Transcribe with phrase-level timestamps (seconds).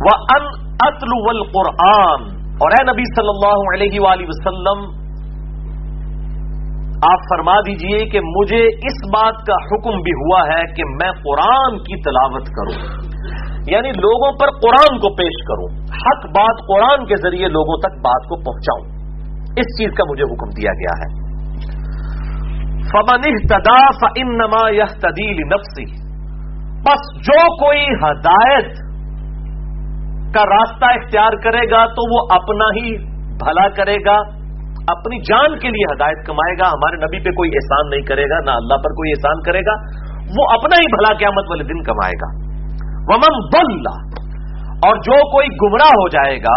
[0.00, 0.46] وہ ان
[0.80, 5.00] اتلو القرآن اور اے نبی صلی اللہ علیہ وآلہ وسلم،
[7.12, 11.78] آپ فرما دیجیے کہ مجھے اس بات کا حکم بھی ہوا ہے کہ میں قرآن
[11.78, 12.92] کی تلاوت کروں۔
[13.66, 18.28] یعنی لوگوں پر قرآن کو پیش کروں، حق بات قرآن کے ذریعے لوگوں تک بات
[18.28, 19.00] کو پہنچاؤں۔
[19.56, 21.30] اس چیز کا مجھے حکم دیا گیا ہے۔
[22.80, 25.84] فمن تدا فن نما یہ تدیل نفسی
[26.80, 28.89] بس جو کوئی ہدایت
[30.34, 32.92] کا راستہ اختیار کرے گا تو وہ اپنا ہی
[33.42, 34.16] بھلا کرے گا،
[34.92, 38.38] اپنی جان کے لیے ہدایت کمائے گا، ہمارے نبی پہ کوئی احسان نہیں کرے گا،
[38.44, 39.74] نہ اللہ پر کوئی احسان کرے گا،
[40.38, 42.30] وہ اپنا ہی بھلا قیامت والے دن کمائے گا۔
[43.10, 43.90] ومن بل
[44.88, 46.56] اور جو کوئی گمراہ ہو جائے گا،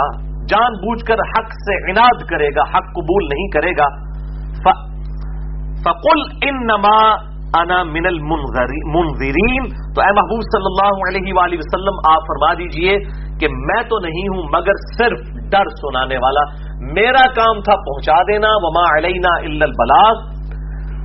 [0.51, 3.91] جان بوجھ کر حق سے عناد کرے گا، حق قبول نہیں کرے گا۔
[5.85, 6.97] فقل ان نما
[7.59, 12.95] انا من المنظرین تو اے محبوب صلی اللہ علیہ وآلہ وسلم، آپ فرما دیجیے
[13.39, 15.19] کہ میں تو نہیں ہوں مگر صرف
[15.51, 16.43] ڈر سنانے والا۔
[16.93, 20.43] میرا کام تھا پہنچا دینا، وما علینا الا البلاغ۔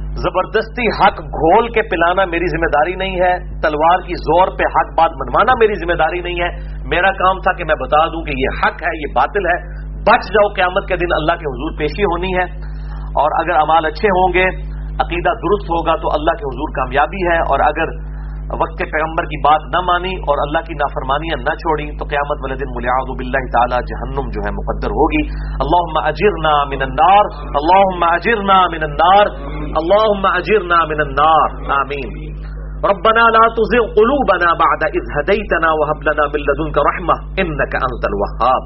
[0.08, 4.98] زبردستی حق گھول کے پلانا میری ذمہ داری نہیں ہے۔ تلوار کی زور پہ حق
[4.98, 6.48] بات منوانا میری ذمہ داری نہیں ہے۔
[6.88, 10.32] میرا کام تھا کہ میں بتا دوں کہ یہ حق ہے، یہ باطل ہے۔ بچ
[10.32, 14.32] جاؤ، قیامت کے دن اللہ کے حضور پیشی ہونی ہے۔ اور اگر امال اچھے ہوں
[14.32, 14.44] گے،
[15.04, 18.17] عقیدہ درست ہوگا تو اللہ کے حضور کامیابی ہے۔ اور اگر
[18.56, 22.54] وقت پیغمبر کی بات نہ مانی اور اللہ کی نافرمانیاں نہ چھوڑی تو قیامت والے
[22.54, 25.22] دن ملیاض باللہ تعالی جہنم جو ہے مقدر ہوگی۔
[25.64, 27.24] اللہم اجرنا من النار،
[27.60, 32.28] اللہم اجرنا من النار، اللہم اجرنا من النار۔ آمین۔
[32.84, 38.62] ربنا لا تزغ قلوبنا بعد اذ هديتنا وهب لنا من لدنك رحمه انك انت الوهاب۔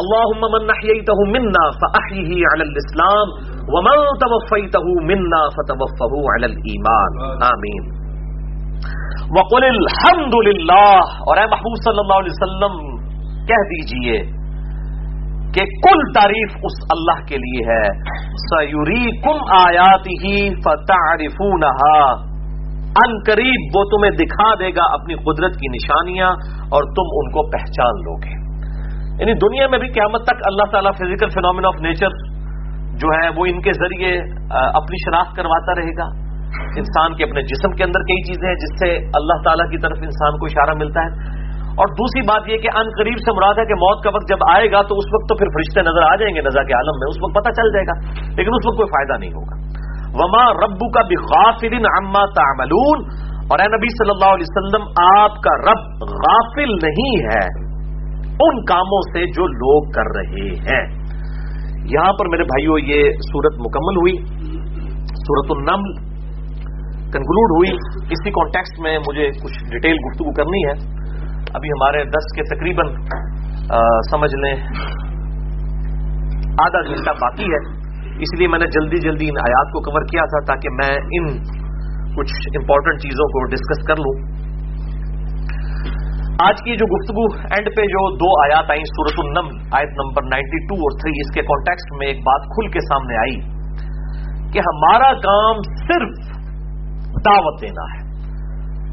[0.00, 3.26] اللهم من نحييته منا فاحيه على الاسلام،
[3.74, 7.99] ومن توفيته منا فتوفه على الايمان آمین۔
[9.38, 12.96] وقل الحمد للہ۔ اور اے محبوب صلی اللہ علیہ وسلم،
[13.46, 14.40] کہہ دیجیے
[15.54, 17.88] کہ کل تعریف اس اللہ کے لیے ہے۔
[18.34, 21.26] سیوری کم آیات ہی فتح
[22.90, 26.30] ان قریب وہ تمہیں دکھا دے گا اپنی قدرت کی نشانیاں
[26.60, 28.50] اور تم ان کو پہچان لو گے۔
[29.20, 32.08] یعنی دنیا میں بھی قیامت تک اللہ تعالیٰ فزیکل فینومین آف نیچر
[32.96, 34.18] جو ہے وہ ان کے ذریعے
[34.50, 36.29] اپنی شناخت کرواتا رہے گا۔
[36.76, 39.98] انسان کے اپنے جسم کے اندر کئی چیزیں ہیں جس سے اللہ تعالیٰ کی طرف
[40.02, 41.40] انسان کو اشارہ ملتا ہے۔
[41.70, 44.36] اور دوسری بات یہ کہ ان قریب سے مراد ہے کہ موت کا وقت جب
[44.56, 46.96] آئے گا تو اس وقت تو پھر فرشتے نظر آ جائیں گے نظر کے عالم
[46.98, 47.94] میں، اس وقت پتہ چل جائے گا۔
[48.36, 49.56] لیکن اس وقت کوئی فائدہ نہیں ہوگا۔
[50.14, 52.98] وما ربو کا بغافل عما تعملون۔
[53.50, 54.82] اور اے نبی صلی اللہ علیہ وسلم،
[55.20, 57.70] آپ کا رب غافل نہیں ہے
[58.22, 61.00] ان کاموں سے جو لوگ کر رہے ہیں۔
[61.84, 64.16] یہاں پر میرے بھائیوں یہ صورت مکمل ہوئی۔
[65.04, 66.09] سورت النمل
[67.14, 67.70] کنکلوڈ ہوئی،
[68.14, 70.74] اسی کانٹیکسٹ میں مجھے کچھ ڈیٹیل گفتگو کرنی ہے۔
[71.58, 72.90] ابھی ہمارے دس کے تقریباً
[74.10, 74.54] سمجھ لیں،
[76.64, 77.60] آدھا گھنٹہ باقی ہے۔
[78.24, 81.28] اس لیے میں نے جلدی جلدی ان آیات کو کور کیا تھا تاکہ میں ان
[82.16, 84.14] کچھ امپورٹنٹ چیزوں کو ڈسکس کر لوں۔
[86.46, 89.48] آج کی جو گفتگو اینڈ پہ جو دو آیات آئیں سورت النم
[89.78, 93.18] آیت نمبر نائنٹی ٹو اور تھری، اس کے کانٹیکسٹ میں ایک بات کھل کے سامنے
[93.22, 93.34] آئی
[94.52, 96.38] کہ ہمارا کام صرف
[97.12, 98.10] دعوت دینا ہے۔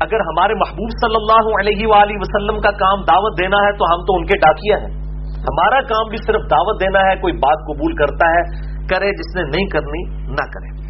[0.02, 4.06] اگر ہمارے محبوب صلی اللہ علیہ وآلہ وسلم کا کام دعوت دینا ہے تو ہم
[4.06, 5.08] تو ان کے ڈاکیا ہیں۔
[5.38, 9.44] ہمارا کام بھی صرف دعوت دینا ہے، کوئی بات قبول کرتا ہے، کرے جس نے
[9.44, 10.88] نہیں کرنی، نہ کرے۔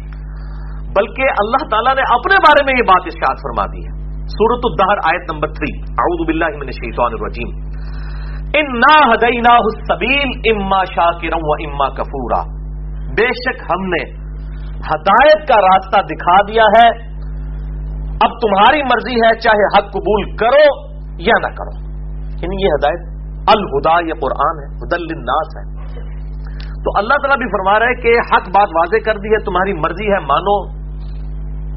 [0.88, 4.98] بلکہ اللہ تعالیٰ نے اپنے بارے میں یہ بات اشاد فرما دی ہے۔ سورت الدہر
[5.04, 7.68] آیت نمبر تھری۔ اعوذ باللہ من الشیطان الرجیم۔
[8.54, 12.42] انا ہدینا السبیل اما شاکرا و اما کفورا
[13.08, 14.10] بے شک ہم نے
[14.78, 17.07] ہدایت کا راستہ دکھا دیا ہے۔
[18.20, 20.66] اب تمہاری مرضی ہے چاہے حق قبول کرو
[21.18, 21.88] یا نہ کرو۔
[22.42, 23.18] یعنی یہ ہدایت
[23.56, 25.78] الہدا، یہ قرآن ہے حدل الناس ہے۔
[26.84, 29.72] تو اللہ تعالیٰ بھی فرما رہا ہے کہ حق بات واضح کر دی ہے، تمہاری
[29.72, 30.78] مرضی ہے، مانو۔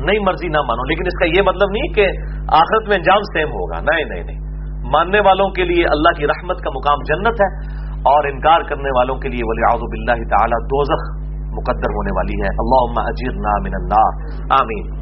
[0.06, 2.08] نئی مرضی نہ مانو۔ لیکن اس کا یہ مطلب نہیں کہ
[2.48, 4.52] آخرت میں انجام سیم ہوگا۔ نہیں نہیں نہیں۔
[4.92, 9.16] ماننے والوں کے لیے اللہ کی رحمت کا مقام جنت ہے اور انکار کرنے والوں
[9.16, 14.32] کے لیے ولی آزب اللہ تعالیٰ دوزخ مقدر ہونے والی ہے۔ اللہ اجیر من النار
[14.62, 15.01] آمین۔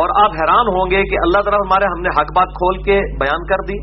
[0.00, 3.00] اور آپ حیران ہوں گے کہ اللہ تعالیٰ ہمارے ہم نے حق بات کھول کے
[3.20, 3.76] بیان کر دی،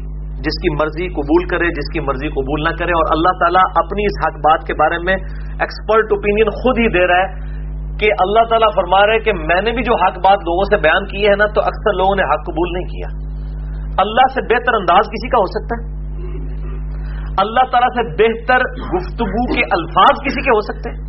[0.47, 4.06] جس کی مرضی قبول کرے، جس کی مرضی قبول نہ کرے، اور اللہ تعالیٰ اپنی
[4.06, 5.13] اس حق بات کے بارے میں
[5.59, 7.57] ایکسپرٹ اوپینین خود ہی دے رہا ہے
[7.97, 11.06] کہ اللہ تعالیٰ فرما رہے کہ میں نے بھی جو حق بات لوگوں سے بیان
[11.06, 13.09] کی ہے نا، تو اکثر لوگوں نے حق قبول نہیں کیا۔
[13.97, 16.00] اللہ سے بہتر انداز کسی کا ہو سکتا ہے؟
[17.38, 18.57] اللہ تعالیٰ سے بہتر
[18.94, 21.00] گفتگو کے الفاظ کسی کے ہو سکتے ہیں؟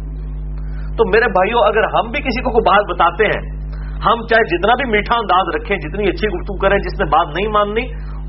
[0.97, 3.60] تو میرے بھائیوں اگر ہم بھی کسی کو کوئی بات بتاتے ہیں
[4.06, 7.49] ہم چاہے جتنا بھی میٹھا انداز رکھیں، جتنی اچھی گفتگو کریں، جس نے بات نہیں
[7.49, 7.85] ماننی،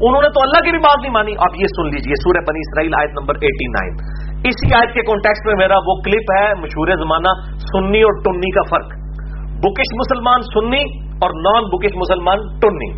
[0.05, 2.59] انہوں نے تو اللہ کی بھی بات نہیں مانی۔ اب یہ سن لیجیے، سورہ بنی
[2.59, 3.93] اسرائیل آیت نمبر ایٹی نائن
[4.45, 8.61] اسی آیت کے کانٹیکس میں میرا وہ کلپ ہے، مشہور زمانہ سنی اور ٹنی کا
[8.69, 8.89] فرق۔
[9.63, 12.91] بکش مسلمان سنی اور نان بکش مسلمان ٹنی۔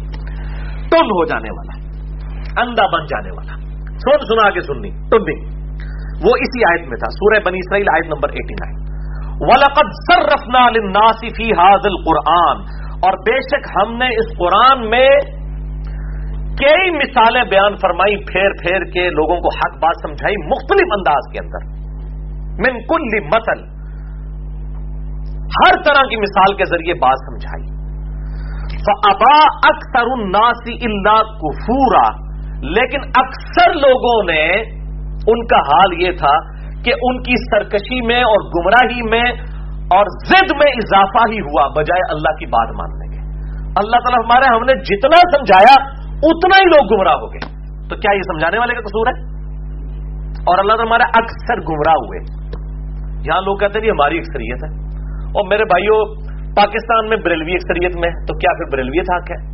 [0.90, 1.76] ٹن ہو جانے والا،
[2.62, 3.54] اندھا بن جانے والا۔
[3.90, 5.46] سن سنا کے سننی ٹنی۔
[6.26, 8.83] وہ اسی آیت میں تھا، سورہ بنی اسرائیل آیت نمبر ایٹی نائن
[9.42, 12.60] ولقد سرفنا للناس فی هذا القرآن
[13.08, 15.08] اور بے شک ہم نے اس قرآن میں
[16.62, 21.40] کئی مثالیں بیان فرمائی پھیر پھیر کے لوگوں کو حق بات سمجھائی مختلف انداز کے
[21.40, 21.66] اندر۔
[22.60, 23.64] من کل مثل،
[25.56, 27.74] ہر طرح کی مثال کے ذریعے بات سمجھائی۔
[29.10, 29.36] ابا
[29.70, 32.08] اکثر الناسی اللہ کفورا
[32.78, 34.46] لیکن اکثر لوگوں نے،
[35.28, 36.34] ان کا حال یہ تھا
[36.86, 39.32] کہ ان کی سرکشی میں اور گمراہی میں
[39.84, 43.22] اور زد میں اضافہ ہی ہوا بجائے اللہ کی بات ماننے کے۔
[43.64, 45.76] اللہ تعالیٰ ہمارے ہم نے جتنا سمجھایا،
[46.08, 49.34] اتنا ہی لوگ گمراہ ہو گئے۔ تو کیا یہ سمجھانے والے کا قصور ہے؟
[50.32, 52.20] اور اللہ تعالیٰ ہمارے اکثر گمراہ ہوئے۔
[53.28, 54.84] یہاں لوگ کہتے ہیں یہ ہماری اکثریت ہے۔
[55.26, 56.24] اور میرے بھائیوں
[56.56, 59.54] پاکستان میں بریلوی اکثریت میں ہے، تو کیا پھر بریلویت حق ہے؟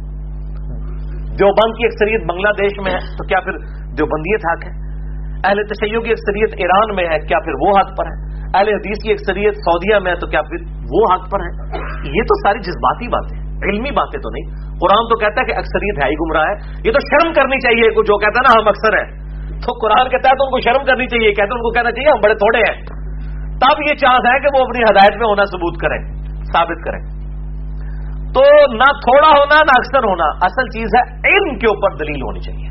[1.25, 3.51] دیوبند کی اکثریت بنگلہ دیش میں ہے، تو کیا پھر
[3.95, 4.88] دیوبندیت حق ہے؟
[5.43, 8.15] اہل تشیعوں کی اکثریت ایران میں ہے، کیا پھر وہ حق پر ہے؟
[8.57, 10.57] اہل حدیث کی اکثریت سعودیہ میں ہے، تو کیا پھر
[10.91, 11.51] وہ حق پر ہے؟
[12.17, 16.03] یہ تو ساری جذباتی باتیں علمی باتیں تو نہیں۔ قرآن تو کہتا ہے کہ اکثریت
[16.03, 16.55] ہے ہی گمراہ ہے۔
[16.85, 19.29] یہ تو شرم کرنی چاہیے جو کہتا ہے نا، ہم اکثر ہیں۔
[19.61, 22.09] تو قرآن کہتا ہے تو ان کو شرم کرنی چاہیے کہتے ان کو کہنا چاہیے،
[22.09, 22.85] ہم بڑے تھوڑے ہیں۔
[23.61, 25.99] تب یہ چانس ہے کہ وہ اپنی ہدایت میں ہونا ثبوت کریں،
[26.43, 27.19] ثابت کریں۔
[28.33, 32.39] تو نہ تھوڑا ہونا، نہ اکثر ہونا، اصل چیز ہے علم کے اوپر دلیل ہونی
[32.39, 32.69] چاہیے۔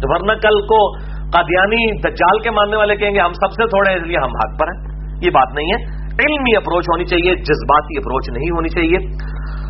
[0.00, 0.98] تو ورنہ کل کو
[1.32, 4.30] قادیانی دجال کے ماننے والے کہیں گے، ہم سب سے تھوڑے ہیں، اس لیے ہم
[4.30, 8.68] حق پر ہیں۔ یہ بات نہیں ہے۔ علمی اپروچ ہونی چاہیے، جذباتی اپروچ نہیں ہونی
[8.68, 8.98] چاہیے۔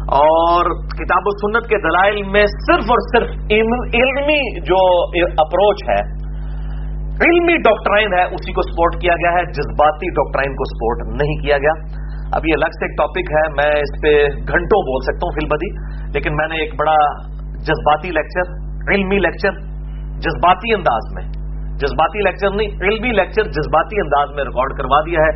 [0.06, 3.28] اور کتاب و سنت کے دلائل میں صرف اور صرف
[3.94, 6.00] علمی جو اپروچ ہے،
[7.26, 11.58] علمی ڈاکٹرائن ہے، اسی کو سپورٹ کیا گیا ہے۔ جذباتی ڈاکٹرائن کو سپورٹ نہیں کیا
[11.58, 15.30] گیا۔ اب یہ الگ سے ایک ٹاپک ہے، میں اس پہ گھنٹوں بول سکتا ہوں
[15.30, 15.70] فل بدی
[16.14, 18.52] لیکن میں نے ایک بڑا جذباتی لیکچر،
[18.94, 19.50] علمی لیکچر
[20.18, 21.35] جذباتی انداز میں
[21.76, 25.32] جذباتی لیکچر نہیں، علمی لیکچر جذباتی انداز میں ریکارڈ کروا دیا ہے۔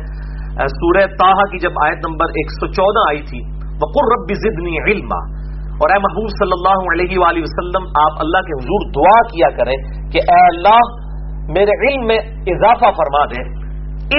[0.67, 3.39] سورہ تاہا کی جب آیت نمبر ایک سو چودہ آئی تھی
[3.83, 5.41] وقر رب زدنی علما۔
[5.81, 9.77] اور اے محبوب صلی اللہ علیہ وآلہ وسلم، آپ اللہ کے حضور دعا کیا کریں
[10.11, 10.79] کہ اے اللہ،
[11.51, 12.17] میرے علم میں
[12.47, 13.61] اضافہ فرما دے۔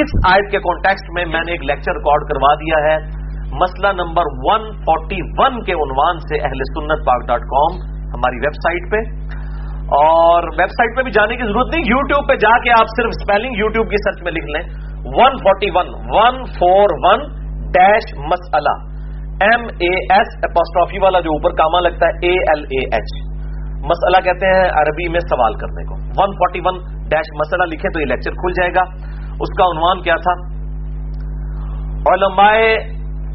[0.01, 3.23] اس آیت کے کانٹیکسٹ میں میں نے ایک لیکچر ریکارڈ کروا دیا ہے۔
[3.53, 7.77] مسئلہ نمبر 141 کے عنوان سے اہل سنت پاک ڈاٹ کام
[8.09, 9.33] ہماری ویب سائٹ پہ۔
[9.97, 13.11] اور ویب سائٹ پہ بھی جانے کی ضرورت نہیں، یوٹیوب پہ جا کے آپ صرف
[13.17, 14.63] اسپیلنگ یوٹیوب کی سرچ میں لکھ لیں۔
[15.17, 17.27] 141 141
[17.73, 18.75] ڈیش مسئلہ
[19.47, 23.13] ایم اے ایس اپوسٹرافی والا جو اوپر کاما لگتا ہے اے ایل اے ایچ
[23.87, 26.77] مسئلہ کہتے ہیں عربی میں سوال کرنے کو۔ 141
[27.09, 28.85] ڈیش مسئلہ لکھے تو یہ لیکچر کھل جائے گا۔
[29.41, 30.35] اس کا عنوان کیا تھا؟
[32.13, 32.55] علماء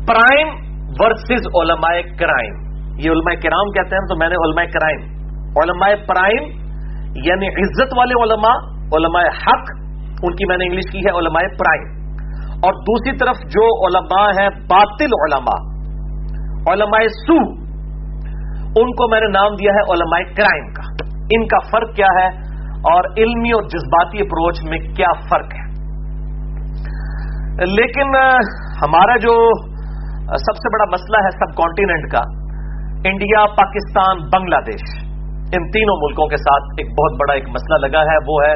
[0.08, 0.56] پرائم
[1.00, 2.56] ورسز علماء کرائم
[3.00, 5.17] یہ علماء کرام کہتے ہیں تو میں نے علماء کرائم
[5.56, 6.44] علماء پرائم
[7.16, 9.64] یعنی عزت والے علماء علماء حق،
[10.24, 11.98] ان کی میں نے انگلش کی ہے، علماء پرائم۔
[12.52, 15.78] اور دوسری طرف جو علماء ہیں، باطل علماء
[16.74, 17.38] علماء سو،
[18.80, 22.28] ان کو میں نے نام دیا ہے علماء کرائم کا۔ ان کا فرق کیا ہے؟
[22.78, 25.68] اور علمی اور جذباتی اپروچ میں کیا فرق ہے؟
[27.66, 28.16] لیکن
[28.84, 29.64] ہمارا جو
[30.18, 32.20] سب سے بڑا مسئلہ ہے سب کانٹیننٹ کا،
[33.10, 35.07] انڈیا، پاکستان، بنگلہ دیش۔
[35.48, 38.54] ان تینوں ملکوں کے ساتھ ایک بہت بڑا ایک مسئلہ لگا ہے، وہ ہے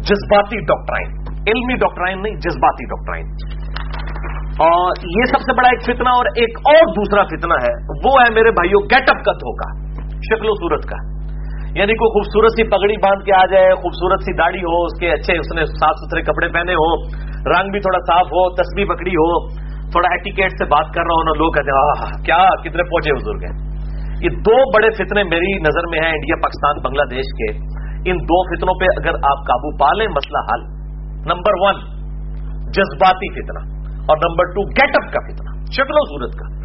[0.00, 1.08] جذباتی ڈاکٹرائن
[1.46, 3.26] علمی ڈاکٹرائن نہیں، جذباتی ڈاکٹرائن
[4.66, 7.74] اور یہ سب سے بڑا ایک فتنہ اور ایک اور دوسرا فتنہ ہے،
[8.06, 9.68] وہ ہے میرے بھائیوں گیٹ اپ کا دھوکا
[10.14, 11.18] شکل و صورت کا۔
[11.74, 15.12] یعنی کوئی خوبصورت سی پگڑی باندھ کے آ جائے، خوبصورت سی داڑھی ہو، اس کے
[15.12, 19.10] اچھے، اس نے صاف ستھرے کپڑے پہنے ہو، رنگ بھی تھوڑا صاف ہو، تسبیح پکڑی
[19.10, 19.48] ہو،
[19.90, 23.67] تھوڑا ایٹیکیٹ سے بات کر رہا ہوں لوگ کہتے ہیں کیا، کتنے پہنچے بزرگ ہیں۔
[24.22, 27.50] یہ دو بڑے فتنے میری نظر میں ہیں انڈیا، پاکستان، بنگلہ دیش کے۔
[28.10, 30.62] ان دو فتنوں پہ اگر آپ قابو پا لیں، مسئلہ حل۔
[31.26, 31.74] نمبر ون،
[32.70, 36.58] جذباتی فتنہ۔ اور نمبر ٹو گیٹ اپ کا فتنہ۔ شکل و صورت کا۔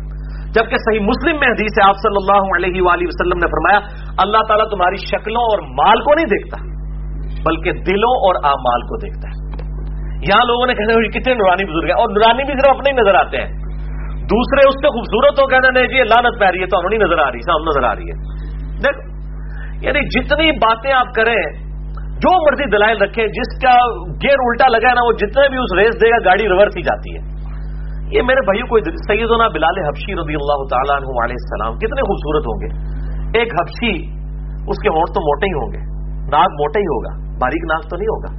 [0.51, 3.79] جبکہ صحیح مسلم میں حدیث ہے آپ صلی اللہ علیہ وآلہ وسلم نے فرمایا،
[4.17, 6.57] اللہ تعالیٰ تمہاری شکلوں اور مال کو نہیں دیکھتا،
[7.43, 9.43] بلکہ دلوں اور اعمال کو دیکھتا ہے۔
[10.17, 12.95] یہاں لوگوں نے کہتے ہیں کتنے نورانی بزرگ ہیں؟ اور نورانی بھی صرف اپنے ہی
[12.95, 13.62] نظر آتے ہیں۔
[14.31, 17.03] دوسرے اس سے خوبصورت ہو کہنا نہیں جی لانت پہ رہی ہے، تو انہوں نہیں
[17.03, 18.15] نظر آ رہی سام نظر آ رہی ہے۔
[18.83, 18.99] دیکھ
[19.85, 21.41] یعنی جتنی باتیں آپ کریں،
[22.23, 23.73] جو مرضی دلائل رکھیں، جس کا
[24.23, 26.81] گیئر الٹا لگا ہے نا، وہ جتنے بھی اس ریس دے گا، گاڑی ریورس ہی
[26.81, 27.21] جاتی ہے۔
[28.15, 32.43] یہ میرے بھائیوں کو سیدنا بلال حبشی رضی اللہ تعالیٰ عنہ علیہ السلام، کتنے خوبصورت
[32.47, 32.69] ہوں گے۔
[33.39, 33.95] ایک حبشی،
[34.67, 35.81] اس کے ہونٹ تو موٹے ہی ہوں گے۔
[36.31, 38.31] ناک موٹا ہی ہوگا، باریک ناک تو نہیں ہوگا۔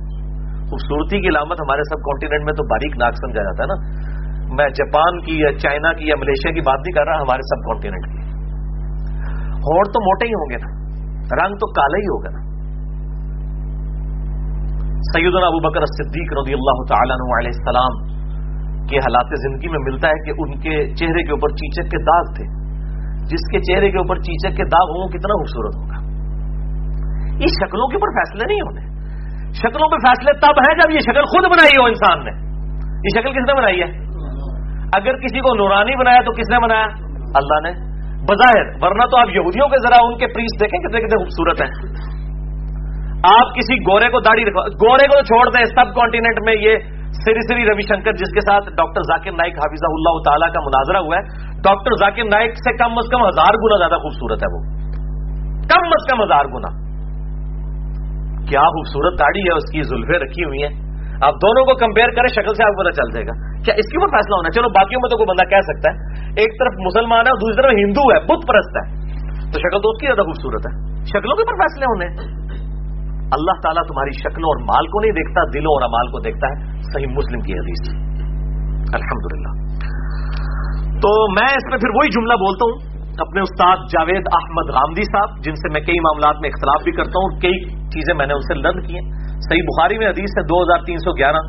[0.69, 4.13] خوبصورتی کی علامت ہمارے سب کانٹیننٹ میں تو باریک ناک سمجھا جاتا ہے نا۔
[4.53, 7.69] میں جاپان کی یا چائنا کی یا ملیشیا کی بات نہیں کر رہا، ہمارے سب
[7.71, 8.35] کانٹیننٹ کی۔
[9.51, 10.85] ہونٹ تو موٹے ہی ہوں گے نا،
[11.21, 12.45] رنگ تو کالا ہی ہوگا نا۔
[14.95, 18.15] سیدنا ابو بکر صدیق رضی اللہ تعالیٰ علیہ السلام
[18.87, 22.35] کے حالات زندگی میں ملتا ہے کہ ان کے چہرے کے اوپر چیچک کے داغ
[22.35, 22.65] تھے۔
[23.19, 26.15] جس کے چہرے کے اوپر چیچک کے داغ ہوں کتنا خوبصورت ہوگا۔
[27.31, 28.95] یہ شکلوں کے اوپر فیصلے نہیں ہونے۔
[29.53, 32.31] شکلوں پہ فیصلے تب ہیں جب یہ شکل خود بنائی ہو انسان نے۔
[32.89, 34.03] یہ شکل کس نے بنائی ہے؟
[34.95, 36.87] اگر کسی کو نورانی بنایا تو کس نے بنایا؟
[37.35, 37.95] اللہ نے۔
[38.29, 41.71] بظاہر، ورنہ تو آپ یہودیوں کے ذرا ان کے پریس دیکھیں کتنے کتنے خوبصورت ہیں۔
[43.41, 46.77] آپ کسی گورے کو داڑھی رکھو گورے کو تو چھوڑ دیں، سب کانٹیننٹ میں یہ
[47.11, 50.97] سری سری روی شنکر جس کے ساتھ ڈاکٹر ذاکر نائک حافظ اللہ تعالیٰ کا مناظرہ
[50.97, 51.23] ہوا ہے،
[51.61, 54.63] ڈاکٹر ذاکر نائک سے کم از کم ہزار گنا زیادہ خوبصورت ہے وہ۔
[55.57, 56.85] کم از کم ہزار گنا۔
[58.47, 60.84] کیا خوبصورت داڑھی ہے، اس کی زلفے رکھی ہوئی ہیں۔
[61.23, 63.87] آپ دونوں کو کمپیئر کریں، شکل سے آپ کو پتا چل جائے گا۔ کیا اس
[63.87, 65.97] کے اوپر فیصلہ ہونا؟ چلو، باقیوں میں تو کوئی بندہ کہہ سکتا ہے،
[66.28, 69.04] ایک طرف مسلمان ہے اور دوسری طرف ہندو ہے، بت پرست ہے۔
[69.52, 72.06] تو شکل تو اس کی زیادہ خوبصورت ہے۔ شکلوں کے اوپر فیصلے ہونے۔
[73.37, 76.80] اللہ تعالیٰ تمہاری شکلوں اور مال کو نہیں دیکھتا، دلوں اور امال کو دیکھتا ہے۔
[76.80, 77.94] صحیح مسلم کی حدیث
[78.94, 79.52] الحمدللہ۔
[80.99, 85.44] تو میں اس میں پھر وہی جملہ بولتا ہوں۔ اپنے استاد جاوید احمد رامدی صاحب،
[85.44, 88.35] جن سے میں کئی معاملات میں اختلاف بھی کرتا ہوں اور کئی چیزیں میں نے
[88.35, 91.43] ان سے لرن کی ہیں۔ صحیح بخاری میں حدیث ہے دو ہزار تین سو گیارہ،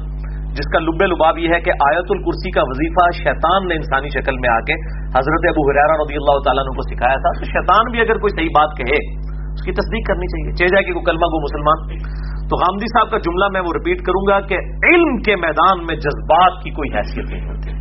[0.58, 4.36] جس کا لب لباب یہ ہے کہ آیت الکرسی کا وظیفہ شیطان نے انسانی شکل
[4.36, 4.76] میں آ کے
[5.18, 8.54] حضرت ابو حرارہ رضی اللہ تعالیٰ کو سکھایا تھا، تو شیطان بھی اگر کوئی صحیح
[8.56, 9.00] بات کہے،
[9.56, 11.80] اس کی تصدیق کرنی چاہیے۔ چاہے جائے کہ کوئی کلمہ کو مسلمان۔
[12.50, 15.96] تو غامدی صاحب کا جملہ میں وہ رپیٹ کروں گا کہ علم کے میدان میں
[15.96, 17.72] جذبات کی کوئی حیثیت نہیں ہوتی۔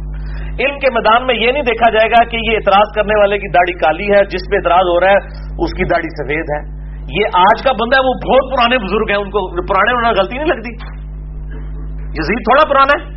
[0.64, 3.48] علم کے میدان میں یہ نہیں دیکھا جائے گا کہ یہ اعتراض کرنے والے کی
[3.48, 5.18] داڑھی کالی ہے، جس پہ اعتراض ہو رہا ہے،
[5.64, 9.16] اس کی داڑھی سفید ہے۔ یہ آج کا بندہ ہے، وہ بہت پرانے بزرگ ہیں،
[9.16, 10.70] ان کو پرانے ہونا غلطی نہیں لگتی۔
[11.98, 13.14] یزید تھوڑا پرانا ہے۔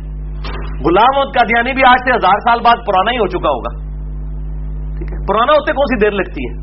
[0.88, 3.88] غلام کا قادیانی بھی آج سے ہزار سال بعد پرانا ہی ہو چکا ہوگا۔
[4.98, 6.54] ٹھیک ہے۔ پرانا ہوتے کون سی دیر لگتی ہے؟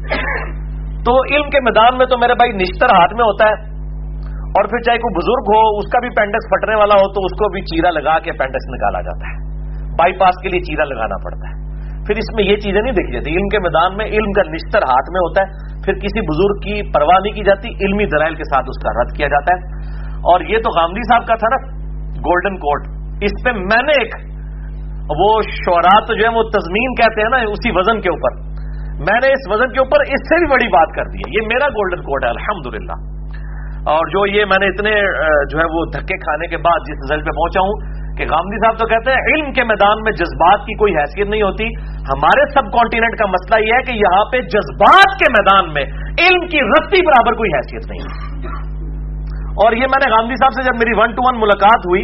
[1.04, 3.76] تو علم کے میدان میں تو میرے بھائی نشتر ہاتھ میں ہوتا ہے۔
[4.40, 7.32] اور پھر چاہے کوئی بزرگ ہو، اس کا بھی پینڈکس پھٹنے والا ہو، تو اس
[7.32, 9.46] کو بھی چیرا لگا کے پینڈکس نکالا جاتا ہے۔
[9.92, 11.65] بائی پاس کے لیے چیرا لگانا پڑتا ہے۔
[12.06, 14.80] پھر اس میں یہ چیزیں نہیں دیکھی جاتی، علم کے میدان میں علم کا نشتر
[14.80, 15.50] ہاتھ میں ہوتا ہے،
[15.84, 19.18] پھر کسی بزرگ کی پرواہ نہیں کی جاتی، علمی دلائل کے ساتھ اس کا رد
[19.18, 19.60] کیا جاتا ہے۔
[20.16, 21.58] اور یہ تو غامدی صاحب کا تھا نا
[22.18, 22.82] گولڈن کوٹ
[23.22, 24.14] اس پہ میں نے ایک
[25.20, 28.32] وہ شعرات جو ہے وہ تزمین کہتے ہیں نا، اسی وزن کے اوپر۔
[28.98, 31.48] میں نے اس وزن کے اوپر اس سے بھی بڑی بات کر دی ہے۔ یہ
[31.48, 33.16] میرا گولڈن کوٹ ہے، الحمدللہ۔
[33.92, 34.92] اور جو یہ میں نے اتنے
[35.52, 38.78] جو ہے وہ دھکے کھانے کے بعد جس رزلٹ پہ پہنچا ہوں کہ غامدی صاحب
[38.78, 41.66] تو کہتے ہیں علم کے میدان میں جذبات کی کوئی حیثیت نہیں ہوتی۔
[42.12, 45.86] ہمارے سب کانٹیننٹ کا مسئلہ یہ ہے کہ یہاں پہ جذبات کے میدان میں
[46.26, 48.06] علم کی رتی برابر کوئی حیثیت نہیں
[49.64, 52.04] اور یہ میں نے غامدی صاحب سے جب میری ون ٹو ون ملاقات ہوئی،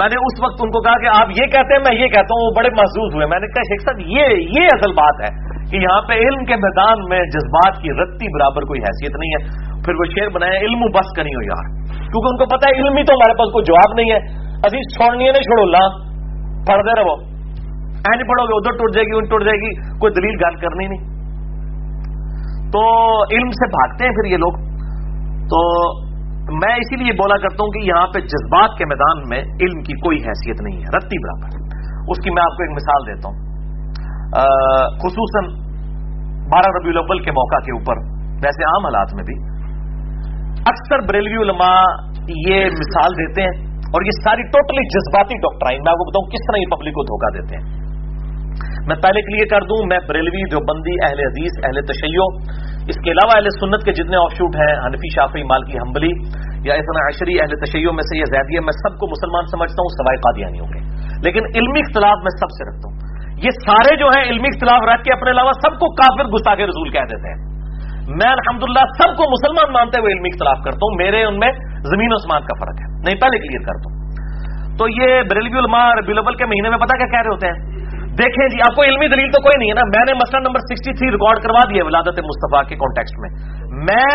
[0.00, 2.34] میں نے اس وقت ان کو کہا کہ آپ یہ کہتے ہیں، میں یہ کہتا
[2.34, 4.26] ہوں، وہ بڑے محسوس ہوئے۔ میں نے کہا، شیخ صاحب، یہ
[4.58, 5.30] یہ اصل بات ہے
[5.70, 9.70] کہ یہاں پہ علم کے میدان میں جذبات کی رتی برابر کوئی حیثیت نہیں ہے۔
[9.84, 12.96] پھر وہ شعر بنایا، علم بس کا ہو یار کیونکہ ان کو پتا ہے، علم
[12.96, 15.82] ہی تو ہمارے پاس کوئی جواب نہیں ہے۔ ابھی چھوڑنی ہے چھوڑو لا
[16.70, 17.14] پڑھتے رہو
[18.08, 19.70] نہیں پڑھو گے ادھر ٹوٹ جائے گی ان ٹوٹ جائے گی
[20.02, 21.08] کوئی دلیل گال کرنی نہیں
[22.74, 22.82] تو
[23.36, 24.58] علم سے بھاگتے ہیں پھر یہ لوگ
[25.52, 25.60] تو
[26.60, 29.96] میں اسی لیے بولا کرتا ہوں کہ یہاں پہ جذبات کے میدان میں علم کی
[30.04, 31.56] کوئی حیثیت نہیں ہے، رتی برابر
[32.14, 33.38] اس کی میں آپ کو ایک مثال دیتا ہوں۔
[35.02, 35.50] خصوصاً
[36.52, 38.00] بارہ ربیع الاول کے موقع کے اوپر،
[38.44, 39.36] ویسے عام حالات میں بھی،
[40.72, 41.80] اکثر بریلوی علماء
[42.46, 43.52] یہ مثال دیتے ہیں۔
[43.90, 47.02] اور یہ ساری ٹوٹلی جذباتی ڈاکٹرائن میں آپ کو بتاؤں کس طرح یہ پبلک کو
[47.02, 47.90] دھوکہ دیتے ہیں۔
[48.86, 52.24] میں پہلے کلیئر کر دوں، میں بریلوی جو بندی اہل حدیث، اہل تشیع،
[52.88, 56.12] اس کے علاوہ اہل سنت کے جتنے آف شوٹ ہیں، حنفی شافی مالکی، حنبلی
[56.68, 59.92] یا اتنا عشری اہل تشیع میں سے یہ زیادی میں سب کو مسلمان سمجھتا ہوں،
[59.98, 62.98] سوائے قادیانی ہوں گے لیکن علمی اختلاف میں سب سے رکھتا ہوں۔
[63.42, 66.90] یہ سارے جو ہیں، علمی اختلاف رکھ کے اپنے علاوہ سب کو کافر، گستاخ رسول
[66.90, 67.49] کہہ دیتے ہیں۔
[68.10, 71.52] میں الحمدللہ سب کو مسلمان مانتے ہوئے علمی اختلاف کرتا ہوں، میرے ان میں
[71.82, 74.00] زمین و اسمان کا فرق ہے۔ نہیں، پہلے کلیئر کرتا ہوں۔
[74.78, 77.58] تو یہ بریلوی علماء ربی کے مہینے میں پتا کیا کہہ رہے ہوتے ہیں؟
[78.10, 80.60] دیکھیں جی آپ کو علمی دلیل تو کوئی نہیں ہے نا۔ میں نے مسئلہ نمبر
[80.60, 83.30] سکسٹی تھری ریکارڈ کروا دیا ولادت مصطفیٰ کے کانٹیکسٹ میں۔
[83.72, 84.10] میں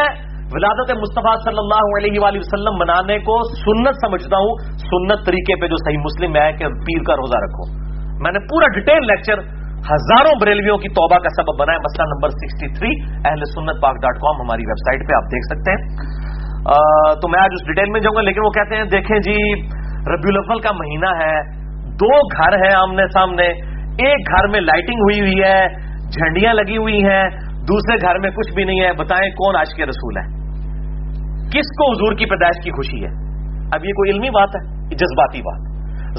[0.53, 5.67] ولادت مصطفیٰ صلی اللہ علیہ وآلہ وسلم منانے کو سنت سمجھتا ہوں۔ سنت طریقے پہ
[5.67, 7.85] جو صحیح مسلم ہے کہ پیر کا روزہ رکھو۔
[8.23, 12.31] میں نے پورا ڈیٹیل لیکچر ہزاروں بریلویوں کی توبہ کا سبب بنا ہے مسئلہ نمبر
[12.37, 12.93] سکسٹی تھری
[13.31, 15.81] اہل سنت پاک ڈاٹ کام ہماری ویب سائٹ پہ آپ دیکھ سکتے ہیں۔
[17.21, 19.35] تو میں آج اس ڈیٹیل میں جاؤں گا، لیکن وہ کہتے ہیں، دیکھیں جی
[20.13, 21.35] ربیع الاول کا مہینہ ہے،
[22.01, 23.45] دو گھر ہیں آمنے سامنے۔
[24.05, 25.59] ایک گھر میں لائٹنگ ہوئی ہوئی ہے،
[26.09, 27.23] جھنڈیاں لگی ہوئی ہیں،
[27.69, 30.25] دوسرے گھر میں کچھ بھی نہیں ہے۔ بتائیں کون آج کے رسول ہے
[31.53, 33.13] کس کو حضور کی پیدائش کی خوشی ہے؟
[33.75, 34.65] اب یہ کوئی علمی بات ہے
[34.97, 35.73] جذباتی بات۔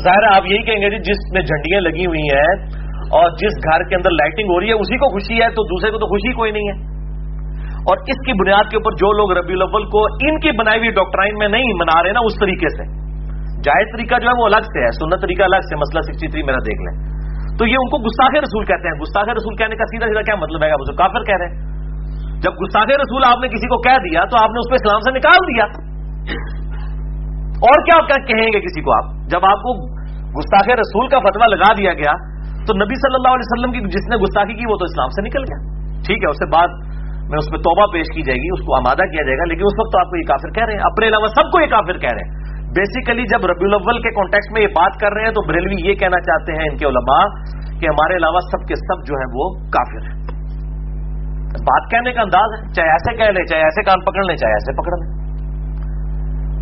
[0.05, 2.51] ظاہر آپ یہی کہیں گے جی جس میں جھنڈیاں لگی ہوئی ہیں
[3.13, 5.91] اور جس گھر کے اندر لائٹنگ ہو رہی ہے، اسی کو خوشی ہے، تو دوسرے
[5.91, 6.97] کو تو خوشی کوئی نہیں ہے۔
[7.89, 10.91] اور اس کی بنیاد کے اوپر جو لوگ ربی الاول کو ان کی بنائی ہوئی
[10.91, 12.85] ڈاکٹرائن میں نہیں منا رہے نا، اس طریقے سے۔
[13.63, 16.43] جائز طریقہ جو ہے، وہ الگ سے ہے، سنت طریقہ الگ سے مسئلہ سکسٹی تھری
[16.43, 17.17] میرا دیکھ لیں۔
[17.59, 20.35] تو یہ ان کو گستاخ رسول کہتے ہیں۔ گستاخ رسول کہنے کا سیدھا سیدھا کیا
[20.35, 21.77] مطلب ہے؟ اسے کافر کہہ رہے ہیں۔
[22.41, 25.01] جب گستاخ رسول آپ نے کسی کو کہہ دیا، تو آپ نے اس پہ اسلام
[25.01, 25.65] سے نکال دیا۔
[27.57, 29.97] اور کیا کہیں گے کسی کو آپ؟ جب آپ کو
[30.39, 32.36] گستاخ رسول کا فتوا لگا دیا گیا
[32.67, 35.21] تو نبی صلی اللہ علیہ وسلم کی جس نے گستاخی کی وہ تو اسلام سے
[35.23, 35.59] نکل گیا۔
[36.07, 36.71] ٹھیک ہے، اس سے بعد
[37.31, 39.65] میں اس میں توبہ پیش کی جائے گی، اس کو آمادہ کیا جائے گا، لیکن
[39.65, 41.67] اس وقت تو آپ کو یہ کافر کہہ رہے ہیں۔ اپنے علاوہ سب کو یہ
[41.67, 45.25] کافر کہہ رہے ہیں۔ بیسیکلی جب ربی الاول کے کانٹیکس میں یہ بات کر رہے
[45.25, 47.25] ہیں تو بریلوی یہ کہنا چاہتے ہیں ان کے علماء
[47.81, 50.37] کہ ہمارے علاوہ سب کے سب جو ہے وہ کافر ہیں۔
[51.67, 54.53] بات کہنے کا انداز ہے، چاہے ایسے کہہ لیں، چاہے ایسے کان پکڑ لیں، چاہے
[54.53, 55.27] ایسے پکڑ لیں۔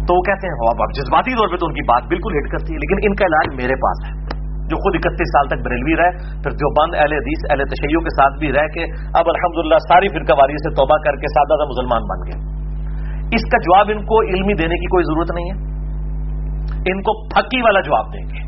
[0.06, 0.54] تو وہ کہتے ہیں
[0.92, 3.62] جذباتی طور پہ تو ان کی بات بالکل ہٹ کرتی ہے، لیکن ان کا علاج
[3.62, 4.33] میرے پاس ہے۔
[4.64, 6.10] جو خود اکتیس سال تک بریلوی رہے،
[6.42, 8.84] پھر جو بند اہل حدیث، اہل تشیعوں کے ساتھ بھی رہ کے
[9.18, 12.38] اب الحمدللہ ساری فرقہ واری سے توبہ کر کے سادہ سا مسلمان بن گئے۔
[13.36, 15.56] اس کا جواب ان کو علمی دینے کی کوئی ضرورت نہیں ہے۔
[16.92, 18.40] ان کو پھکی والا جواب دیں گے۔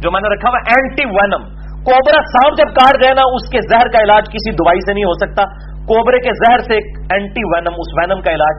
[0.00, 1.42] جو میں نے رکھا ہوا اینٹی وینم
[1.84, 5.04] کوبرا سانپ جب کاٹ گئے نا، اس کے زہر کا علاج کسی دوائی سے نہیں
[5.04, 5.42] ہو سکتا۔
[5.74, 8.56] کوبرے کے زہر سے ایک اینٹی وینم اس وینم کا علاج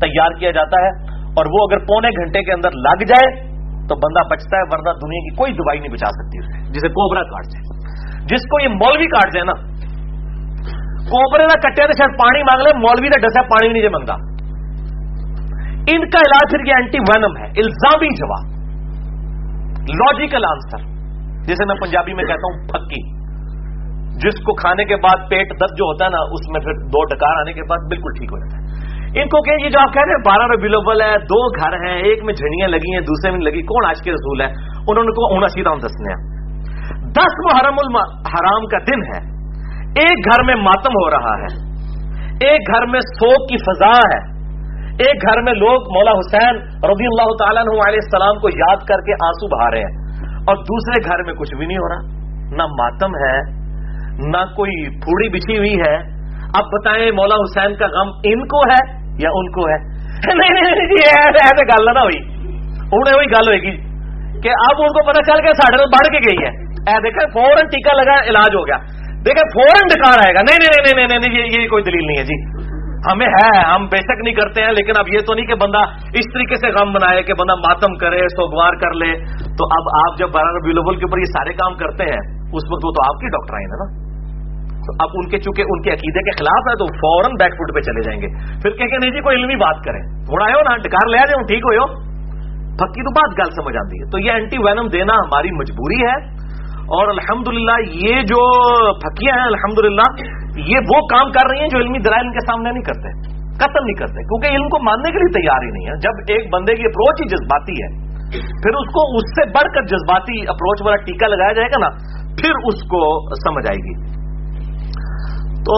[0.00, 3.49] تیار کیا جاتا ہے۔ اور وہ اگر پونے گھنٹے کے اندر لگ جائے
[3.90, 7.22] تو بندہ بچتا ہے ورنہ دنیا کی کوئی دوائی نہیں بچا سکتی اسے، جسے کوبرا
[7.30, 9.54] کاٹ جائے جس کو یہ مولوی کاٹ جائے نا،
[11.06, 14.18] کوبرے کا کٹیا تو شاید پانی مانگ لے، مولوی کا ڈسا پانی نہیں منگا
[15.92, 18.48] ان کا علاج پھر یہ اینٹی وینم ہے، الزامی جواب۔
[20.00, 20.82] لاجیکل آنسر
[21.46, 23.00] جسے میں پنجابی میں کہتا ہوں پکی
[24.22, 27.04] جس کو کھانے کے بعد پیٹ درد جو ہوتا ہے نا، اس میں پھر دو
[27.10, 28.64] ڈکار آنے کے بعد بالکل ٹھیک ہو جاتا ہے۔
[29.14, 31.72] ان کو کہ یہ جو آپ کہہ رہے ہیں بارہ ربی الاول ہے، دو گھر
[31.72, 34.46] ہیں، ایک میں جھنڈیاں لگی ہیں، دوسرے میں لگی، کون آج کے رسول ہے؟
[34.88, 36.40] انہوں نے کہا سیدھا دسنے
[36.90, 39.40] دس محرم الحرام کا دن ہے۔
[39.88, 41.70] ایک گھر میں ماتم ہو رہا ہے۔
[42.50, 44.18] ایک گھر میں سوک کی فضا ہے۔
[44.86, 49.12] ایک گھر میں لوگ مولا حسین رضی اللہ تعالیٰ علیہ السلام کو یاد کر کے
[49.12, 52.14] آنسو بہا رہے ہیں۔ اور دوسرے گھر میں کچھ بھی نہیں ہو رہا۔
[52.56, 53.40] نہ ماتم ہے،
[54.28, 55.94] نہ کوئی پھوڑی بچھی ہوئی ہے۔
[56.42, 59.78] اب بتائیں مولا حسین کا غم ان کو ہے یا ان کو ہے؟
[60.34, 62.40] نہیں جی ایسے گل نہ ہوئی۔
[62.76, 63.90] ہوں وہی گل ہوئے گی
[64.40, 67.66] کہ اب ان کو پتا چل گیا ساڑھے بڑھ کے گئی ہے۔ اے دیکھیں، فوراً
[67.66, 68.76] ٹیکا لگا، علاج ہو گیا۔
[69.12, 72.22] دیکھیں، فوراً ڈکار آئے گا۔ نہیں نہیں نہیں نہیں نہیں، یہ کوئی دلیل نہیں ہے
[72.22, 72.70] جی۔
[73.12, 75.78] ہمیں ہے، ہم بے شک نہیں کرتے ہیں، لیکن اب یہ تو نہیں کہ بندہ
[76.14, 79.12] اس طریقے سے غم بنائے کہ بندہ ماتم کرے سوگوار کر لے۔
[79.44, 82.64] تو اب آپ جب بارہ ربی الاول کے اوپر یہ سارے کام کرتے ہیں، اس
[82.72, 84.09] وقت وہ تو آپ کی ڈاکٹر آئیں نا۔
[84.80, 87.74] تو اب ان کے چونکہ ان کے عقیدے کے خلاف ہے تو فوراً بیک فٹ
[87.74, 88.26] پہ چلے جائیں گے۔
[88.62, 91.64] پھر کہ نہیں جی کوئی علمی بات کریں۔ تھوڑا ہو نا ڈکار لے جاؤ ٹھیک
[91.64, 92.10] ہو۔
[92.76, 96.50] پکی تو بات گل سمجھ آتی ہے۔ تو یہ اینٹی وینم دینا ہماری مجبوری ہے۔
[96.80, 98.42] اور الحمدللہ یہ جو
[98.94, 100.06] پھکیاں ہیں، الحمدللہ
[100.56, 103.08] یہ وہ کام کر رہی ہیں جو علمی درائل ان کے سامنے نہیں کرتے،
[103.54, 106.54] قتل نہیں کرتے۔ کیونکہ علم کو ماننے کے لیے تیار ہی نہیں ہے۔ جب ایک
[106.54, 110.82] بندے کی اپروچ ہی جذباتی ہے، پھر اس کو اس سے بڑھ کر جذباتی اپروچ
[110.82, 111.88] والا ٹیکا لگایا جائے گا نا،
[112.42, 114.19] پھر اس کو سمجھ آئے گی۔
[115.60, 115.76] تو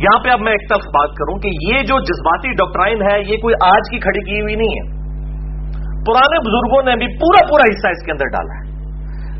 [0.00, 3.36] یہاں پہ اب میں ایک طرف بات کروں کہ یہ جو جذباتی ڈاکٹرائن ہے، یہ
[3.36, 5.04] کوئی آج کی کھڑی کی ہوئی نہیں ہے۔
[6.06, 8.64] پرانے بزرگوں نے بھی پورا پورا حصہ اس کے اندر ڈالا ہے۔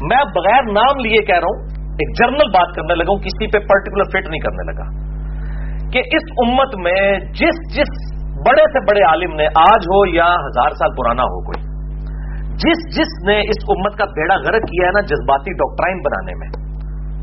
[0.03, 3.59] میں بغیر نام لیے کہہ رہا ہوں، ایک جرنل بات کرنے لگا ہوں، کسی پہ
[3.59, 5.05] پرٹیکولر فٹ نہیں کرنے لگا۔
[5.93, 10.71] کہ اس امت میں جس جس بڑے سے بڑے عالم نے آج ہو یا ہزار
[10.71, 11.63] سال پرانا ہو کوئی،
[12.51, 16.64] جس جس نے اس امت کا بیڑا غرق کیا ہے نا جذباتی ڈاکٹرائن بنانے میں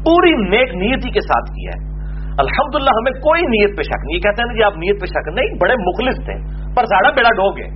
[0.06, 1.92] پوری نیک نیتی کے ساتھ کیا ہے۔
[2.32, 5.06] الحمدللہ، ہمیں کوئی نیت پہ شک نہیں۔ یہ کہتے ہیں کہ جی آپ نیت پہ
[5.06, 6.36] شک نہیں، بڑے مخلص تھے،
[6.76, 7.70] پر زیادہ بیڑا ڈو گئے۔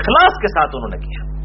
[0.00, 1.36] اخلاص کے ساتھ انہوں نے کیا۔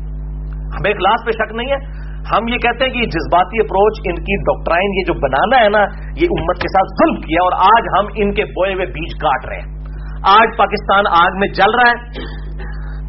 [0.58, 4.16] ہمیں اخلاص پہ شک نہیں ہے۔ ہم یہ کہتے ہیں کہ یہ جذباتی اپروچ، ان
[4.16, 5.80] کی ڈاکٹرائن یہ جو بنانا ہے نا،
[6.16, 9.46] یہ امت کے ساتھ ظلم کیا اور آج ہم ان کے بوئے ہوئے بیج کاٹ
[9.50, 9.82] رہے ہیں۔
[10.28, 11.98] آج پاکستان آگ میں جل رہا ہے۔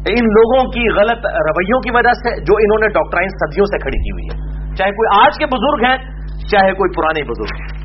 [0.09, 3.97] ان لوگوں کی غلط رویوں کی وجہ سے جو انہوں نے ڈاکٹرائن صدیوں سے کھڑی
[3.97, 7.83] کی ہوئی ہے۔ چاہے کوئی آج کے بزرگ ہیں چاہے کوئی پرانے بزرگ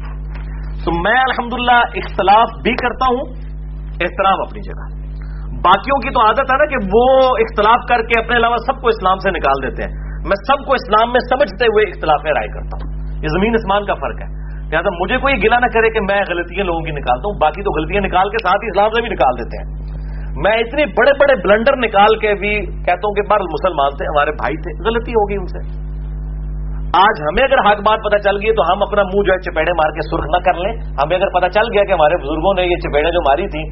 [0.85, 3.25] تو میں الحمدللہ اختلاف بھی کرتا ہوں،
[4.01, 4.99] احترام اپنی جگہ۔
[5.49, 8.89] باقیوں کی تو عادت ہے نا کہ وہ اختلاف کر کے اپنے علاوہ سب کو
[8.89, 9.93] اسلام سے نکال دیتے ہیں۔
[10.29, 13.95] میں سب کو اسلام میں سمجھتے ہوئے اختلاف رائے کرتا ہوں۔ یہ زمین اسمان کا
[13.95, 14.39] فرق ہے۔
[14.73, 17.81] لہٰذا مجھے کوئی گلا نہ کرے کہ میں غلطیاں لوگوں کی نکالتا ہوں، باقی تو
[17.81, 19.89] غلطیاں نکال کے ساتھ ہی اسلام سے بھی نکال دیتے ہیں۔
[20.37, 24.31] میں اتنے بڑے بڑے بلنڈر نکال کے بھی کہتا ہوں کہ بار مسلمان تھے، ہمارے
[24.31, 25.88] بھائی تھے، غلطی ہوگی ان سے۔
[26.95, 29.73] آج ہمیں اگر حق بات پتہ چل گئی تو ہم اپنا منہ جو ہے چپیڑے
[29.73, 32.63] مار کے سرخ نہ کر لیں۔ ہمیں اگر پتہ چل گیا کہ ہمارے بزرگوں نے
[32.63, 33.63] یہ چپیڑے جو ماری تھی،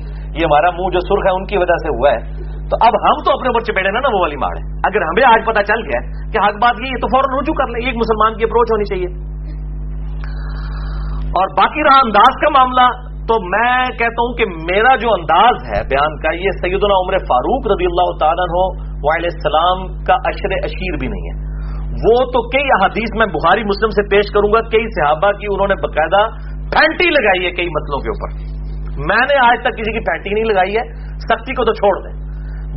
[0.41, 2.21] یہ ہمارا منہ جو سرخ ہے، ان کی وجہ سے ہوا ہے۔
[2.71, 5.63] تو اب ہم تو اپنے اوپر چپیڑے نا وہ والی مارے اگر ہمیں آج پتہ
[5.63, 6.01] چل گیا
[6.33, 9.09] کہ حق بات یہ تو فوراً رجوع کر لیں۔ ایک مسلمان کی اپروچ ہونی چاہیے۔
[11.27, 12.87] اور باقی رہا انداز کا معاملہ،
[13.29, 17.67] تو میں کہتا ہوں کہ میرا جو انداز ہے بیان کا، یہ سیدنا عمر فاروق
[17.67, 21.46] رضی اللہ تعالیٰ ہو وائل السلام کا اشر اشیر بھی نہیں ہے۔
[22.05, 25.69] وہ تو کئی احادیث میں بخاری مسلم سے پیش کروں گا، کئی صحابہ کی انہوں
[25.69, 26.23] نے باقاعدہ
[26.71, 28.31] پینٹی لگائی ہے کئی مسلوں کے اوپر۔
[29.11, 30.85] میں نے آج تک کسی کی پینٹی نہیں لگائی ہے،
[31.19, 32.27] سختی کو تو چھوڑ دیں۔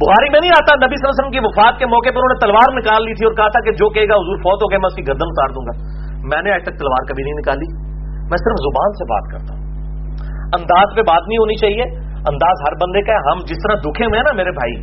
[0.02, 2.34] بخاری میں نہیں آتا، نبی صلی اللہ علیہ وسلم کی وفات کے موقع پر انہوں
[2.34, 4.72] نے تلوار نکال لی تھی اور کہا تھا کہ جو کہے گا حضور فوت ہو
[4.72, 5.74] گئے میں اس کی گردن اتار دوں گا۔
[6.24, 7.68] میں نے آج تک تلوار کبھی نہیں نکالی۔
[8.30, 9.64] میں صرف زبان سے بات کرتا ہوں۔
[10.58, 11.84] انداز پہ بات نہیں ہونی چاہیے۔
[12.32, 14.76] انداز ہر بندے کا ہے۔ ہم جس طرح دکھے ہوئے ہیں نا میرے بھائی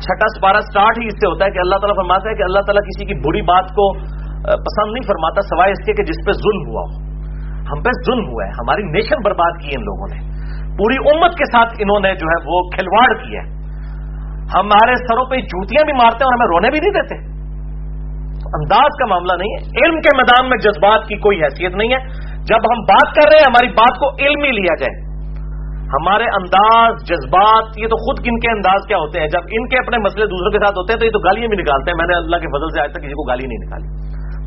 [0.00, 2.60] چھٹا سپارہ سٹارٹ ہی اس سے ہوتا ہے کہ اللہ تعالیٰ فرماتا ہے کہ اللہ
[2.60, 3.98] تعالیٰ کسی کی بری بات کو
[4.42, 7.08] پسند نہیں فرماتا سوائے اس کے کہ جس پہ ظلم ہوا ہو۔
[7.58, 11.44] ہم پہ ظلم ہوا ہے۔ ہماری نیشن برباد کی ان لوگوں نے۔ پوری امت کے
[11.44, 13.58] ساتھ انہوں نے جو ہے وہ کھلواڑ کیا ہے۔
[14.54, 17.38] ہمارے سروں پہ جوتیاں بھی مارتے ہیں اور ہمیں رونے بھی نہیں دیتے۔
[18.38, 21.98] انداز کا معاملہ نہیں ہے۔ علم کے میدان میں جذبات کی کوئی حیثیت نہیں ہے۔
[22.44, 25.07] جب ہم بات کر رہے ہیں، ہماری بات کو علم ہی لیا جائے۔
[25.88, 29.76] ہمارے انداز، جذبات، یہ تو خود کن کے انداز کیا ہوتے ہیں؟ جب ان کے
[29.78, 32.06] اپنے مسئلے دوسروں کے ساتھ ہوتے ہیں تو یہ تو گالیاں بھی نکالتے ہیں۔ میں
[32.06, 33.88] نے اللہ کے فضل سے آج تک کسی کو گالی نہیں نکالی۔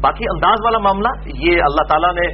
[0.01, 2.25] باقی انداز والا معاملہ یہ اللہ تعالیٰ نے،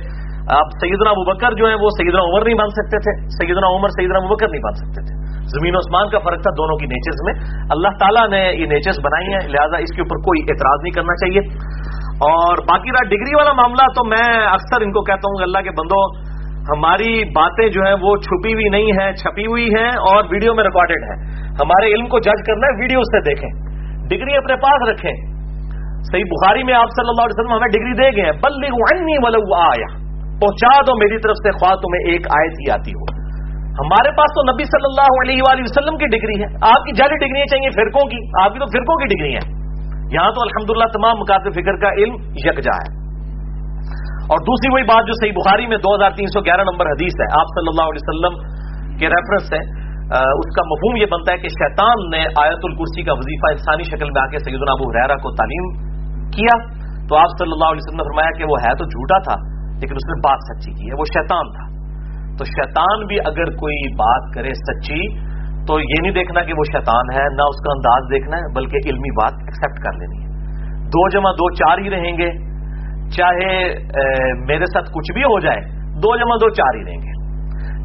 [0.54, 4.18] اب سیدنا ابوبکر جو ہے وہ سیدنا عمر نہیں بن سکتے تھے۔ سیدنا عمر، سیدنا
[4.18, 7.34] ابوبکر نہیں بن سکتے تھے۔ زمین و عثمان کا فرق تھا دونوں کی نیچرز میں۔
[7.72, 11.14] اللہ تعالیٰ نے یہ نیچرز بنائی ہیں، لہٰذا اس کے اوپر کوئی اعتراض نہیں کرنا
[11.14, 11.40] چاہیے۔
[12.30, 15.58] اور باقی رہا ڈگری والا معاملہ، تو میں اکثر ان کو کہتا ہوں کہ اللہ
[15.58, 16.37] کے بندوں
[16.74, 20.64] ہماری باتیں جو ہیں وہ چھپی ہوئی نہیں ہیں، چھپی ہوئی ہیں اور ویڈیو میں
[20.64, 21.16] ریکارڈڈ ہے
[21.52, 23.52] ہمارے علم کو جج کرنا ہے، ویڈیو سے دیکھیں۔
[24.10, 25.38] ڈگری اپنے پاس رکھیں۔
[26.12, 28.54] صحیح بخاری میں آپ صلی اللہ علیہ وسلم ہمیں ڈگری دے گئے ہیں۔ بل
[29.58, 30.08] آیا
[30.42, 33.18] پہنچا دو میری طرف سے، خواہ تمہیں ایک آیت ہی آتی ہو۔
[33.82, 37.18] ہمارے پاس تو نبی صلی اللہ علیہ وآلہ وسلم کی ڈگری ہے۔ آپ کی جعلی
[37.18, 39.58] ڈگری چاہیے فرقوں کی۔ آپ کی تو فرقوں کی ڈگری ہے
[40.14, 42.97] یہاں تو الحمدللہ تمام مقاصد فکر کا علم یکجا ہے۔
[44.34, 47.20] اور دوسری وہی بات جو صحیح بخاری میں دو ہزار تین سو گیارہ نمبر حدیث
[47.22, 48.40] ہے، آپ صلی اللہ علیہ وسلم
[49.02, 49.62] کے ریفرنس ہے۔
[50.40, 54.12] اس کا مفہوم یہ بنتا ہے کہ شیطان نے آیت الکرسی کا وظیفہ انسانی شکل
[54.16, 55.70] میں آ کے سیدنا ابو حریرہ کو تعلیم
[56.36, 56.58] کیا۔
[57.10, 59.36] تو آپ صلی اللہ علیہ وسلم نے فرمایا کہ وہ ہے تو جھوٹا تھا،
[59.82, 61.68] لیکن اس نے بات سچی کی ہے، وہ شیطان تھا۔
[62.40, 65.02] تو شیطان بھی اگر کوئی بات کرے سچی،
[65.70, 68.92] تو یہ نہیں دیکھنا کہ وہ شیطان ہے، نہ اس کا انداز دیکھنا ہے، بلکہ
[68.92, 72.30] علمی بات ایکسپٹ کر لینی ہے۔ دو جمع دو چار ہی رہیں گے۔
[73.16, 73.52] چاہے
[74.48, 75.62] میرے ساتھ کچھ بھی ہو جائے،
[76.04, 77.14] دو جمع دو چار ہی رہیں گے۔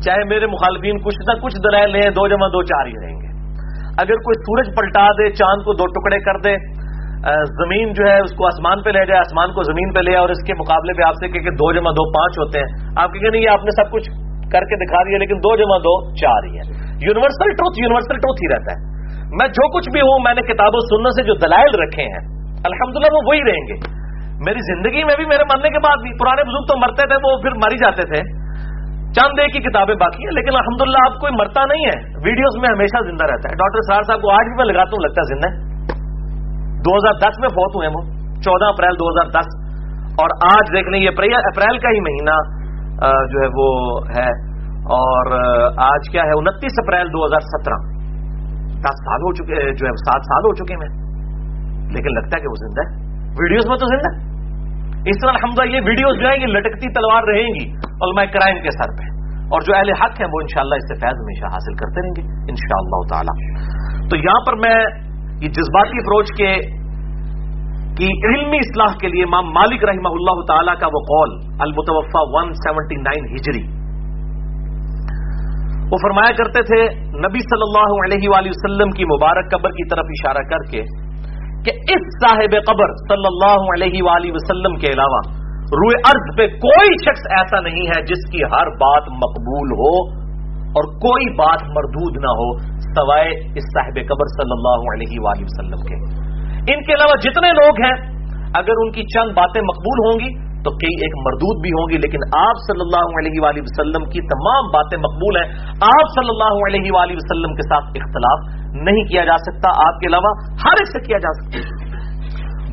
[0.04, 3.28] چاہے میرے مخالفین کچھ نہ کچھ دلائل لیں، دو جمع دو چار ہی رہیں گے۔
[4.04, 6.54] اگر کوئی سورج پلٹا دے، چاند کو دو ٹکڑے کر دے
[7.58, 10.32] زمین جو ہے، اس کو آسمان پہ لے جائے، آسمان کو زمین پہ لے اور
[10.34, 12.68] اس کے مقابلے پہ آپ سے کہ دو جمع دو پانچ ہوتے ہیں،
[13.02, 14.08] آپ کہیں نہیں آپ نے سب کچھ
[14.54, 16.64] کر کے دکھا دیا، لیکن دو جمع دو چار ہی ہے
[17.06, 18.78] یونیورسل ٹروتھ یونیورسل ٹروتھ ہی رہتا ہے۔
[19.40, 22.22] میں جو کچھ بھی ہوں، میں نے کتابوں سننے سے جو دلائل رکھے ہیں،
[22.70, 23.76] الحمدللہ وہ وہی رہیں گے۔
[24.46, 27.42] میری زندگی میں بھی میرے مرنے کے بعد بھی پرانے بزرگ تو مرتے تھے، وہ
[27.42, 28.42] پھر مری جاتے تھے۔
[29.12, 32.68] چند ایک کی کتابیں باقی ہیں، لیکن الحمدللہ آپ کوئی مرتا نہیں ہے۔ ویڈیوز میں
[32.74, 35.34] ہمیشہ زندہ رہتا ہے۔ ڈاکٹر سار صاحب کو آج بھی میں لگاتا ہوں، لگتا ہے
[35.34, 35.48] زندہ
[36.80, 38.02] دو ہزار دس میں فوت ہوئے وہ۔
[38.40, 39.48] چودہ اپریل دو ہزار دس۔
[40.22, 42.36] اور آج دیکھ لیں، یہ اپریل کا ہی مہینہ
[43.30, 44.52] جو ہے وہ ہے۔
[44.82, 45.32] اور
[45.78, 47.78] آج کیا ہے؟ انتیس اپریل دو ہزار سترہ۔
[48.72, 50.88] دس سال ہو چکے، جو ہے سات سال ہو چکے میں
[51.94, 54.31] لیکن لگتا ہے کہ وہ زندہ ہے۔ ویڈیوز میں تو زندہ
[55.10, 58.70] اس طرح الحمد یہ ویڈیوز جو ہے یہ لٹکتی تلوار رہیں گی علماء کرائم کے
[58.70, 62.02] سر پہ۔ اور جو اہل حق ہیں وہ انشاءاللہ اس سے فیض ہمیشہ حاصل کرتے
[62.02, 63.34] رہیں گے، انشاءاللہ تعالی۔
[64.08, 64.76] تو یہاں پر میں
[65.40, 66.54] یہ جذباتی اپروچ کے
[67.96, 72.52] کی علمی اصلاح کے لیے امام مالک رحمہ اللہ تعالی کا وہ قول المتوفا ون
[72.52, 73.82] سیونٹی نائن ہجری۔
[75.92, 80.04] وہ فرمایا کرتے تھے، نبی صلی اللہ علیہ وآلہ وسلم کی مبارک قبر کی طرف
[80.08, 81.01] اشارہ کر کے
[81.66, 85.20] کہ اس صاحب قبر صلی اللہ علیہ وآلہ وسلم کے علاوہ
[85.74, 89.92] روئے ارض پہ کوئی شخص ایسا نہیں ہے جس کی ہر بات مقبول ہو
[90.72, 92.48] اور کوئی بات مردود نہ ہو
[92.88, 96.00] سوائے اس صاحب قبر صلی اللہ علیہ وآلہ وسلم کے۔
[96.72, 97.94] ان کے علاوہ جتنے لوگ ہیں،
[98.54, 100.30] اگر ان کی چند باتیں مقبول ہوں گی
[100.64, 104.20] تو کئی ایک مردود بھی ہوں گی، لیکن آپ صلی اللہ علیہ وآلہ وسلم کی
[104.32, 105.46] تمام باتیں مقبول ہیں۔
[105.86, 108.44] آپ صلی اللہ علیہ وآلہ وسلم کے ساتھ اختلاف
[108.88, 110.30] نہیں کیا جا سکتا، آپ کے علاوہ
[110.64, 111.64] ہر ایک سے کیا جا سکتا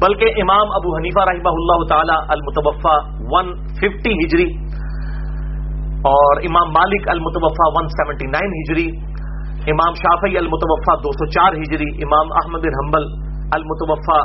[0.02, 2.91] بلکہ امام ابو حنیفہ رحمہ اللہ تعالی المتوفا
[3.32, 3.49] ون
[3.80, 4.45] ففٹی ہجری
[6.10, 8.86] اور امام مالک المتوفا ون سیونٹی نائن ہجری،
[9.73, 13.10] امام شافعی المتوفا دو سو چار ہجری، امام احمد بن حنبل
[13.58, 14.19] المتوفا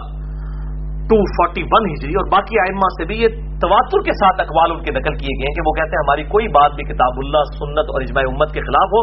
[1.10, 3.28] ٹو فورٹی ون ہجری اور باقی آئمہ سے بھی یہ
[3.60, 6.24] تواتر کے ساتھ اقوال ان کے نقل کیے گئے ہیں کہ وہ کہتے ہیں ہماری
[6.24, 9.02] کوئی بات بھی کتاب اللہ، سنت اور اجماع امت کے خلاف ہو،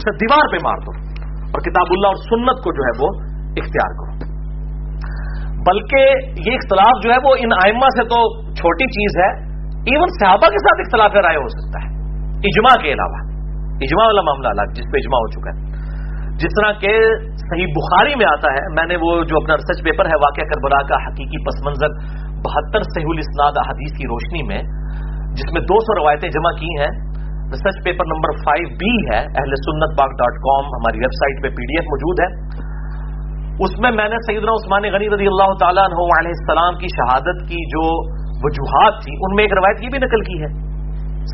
[0.00, 0.96] اسے دیوار پہ مار دو
[1.46, 3.10] اور کتاب اللہ اور سنت کو جو ہے وہ
[3.62, 4.16] اختیار کرو۔
[5.68, 6.02] بلکہ
[6.46, 8.18] یہ اختلاف جو ہے وہ ان آئمہ سے تو
[8.54, 9.30] چھوٹی چیز ہے
[9.92, 11.88] ایون صحابہ کے ساتھ اختلاف رائے ہو سکتا ہے۔
[12.50, 13.24] اجماع کے علاوہ،
[13.86, 15.75] اجماع والا معاملہ الگ، جس پہ اجماع ہو چکا ہے۔
[16.36, 20.04] جس طرح کہ صحیح بخاری میں آتا ہے، میں نے وہ جو اپنا ریسرچ پیپر
[20.06, 21.90] ہے، واقعہ کربلا کا حقیقی پس منظر
[22.44, 24.62] بہتر سہول الاسناد احادیث کی روشنی میں،
[25.32, 26.90] جس میں دو سو روایتیں جمع کی ہیں۔
[27.52, 31.48] Research paper number five B ہے اہل سنت باغ ڈاٹ کام ہماری ویب سائٹ پہ
[31.48, 32.30] پی ڈی ایف موجود ہے۔
[33.60, 37.48] اس میں میں نے سیدنا عثمان غنی رضی اللہ تعالیٰ عنہ علیہ السلام کی شہادت
[37.48, 37.84] کی جو
[38.44, 40.48] وجوہات تھی، ان میں ایک روایت یہ بھی نقل کی ہے۔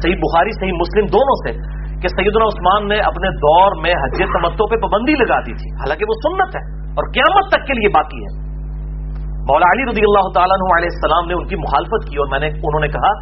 [0.03, 4.67] صحیح بخاری، صحیح مسلم دونوں سے۔ کہ سیدنا عثمان نے اپنے دور میں حج تمتوں
[4.67, 6.63] پہ پابندی لگا دی تھی۔ حالانکہ وہ سنت ہے
[6.99, 8.43] اور قیامت تک کے لیے باقی ہے۔
[9.51, 12.39] مولا علی رضی اللہ تعالیٰ عنہ علیہ السلام نے ان کی مخالفت کی اور میں
[12.39, 13.13] نے انہوں نے کہا،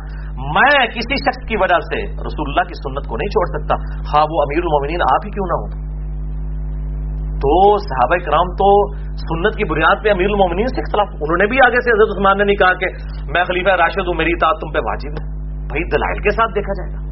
[0.57, 4.27] میں کسی شخص کی وجہ سے رسول اللہ کی سنت کو نہیں چھوڑ سکتا۔ ہاں
[4.31, 5.91] وہ امیر المومنین آپ ہی کیوں نہ ہو
[7.43, 11.59] تو صحابہ کرام تو سنت کی بنیاد پہ امیر المومنین سے اختلاف انہوں نے بھی
[11.67, 12.87] آگے سے حضرت عثمان نے نہیں کہا کہ
[13.31, 15.27] میں خلیفہ راشد ہوں، میری اطاعت تم پہ واجب ہے۔
[15.67, 17.10] بھائی، دلائل کے ساتھ دیکھا جائے گا۔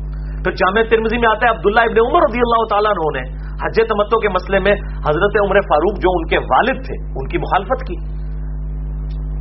[0.48, 3.76] پھر جامع ترمزی میں آتا ہے عبداللہ ابن عمر رضی اللہ تعالیٰ عنہ نے حج
[3.88, 4.72] تمتو کے مسئلے میں
[5.08, 7.96] حضرت عمر فاروق جو ان کے والد تھے، ان کی مخالفت کی۔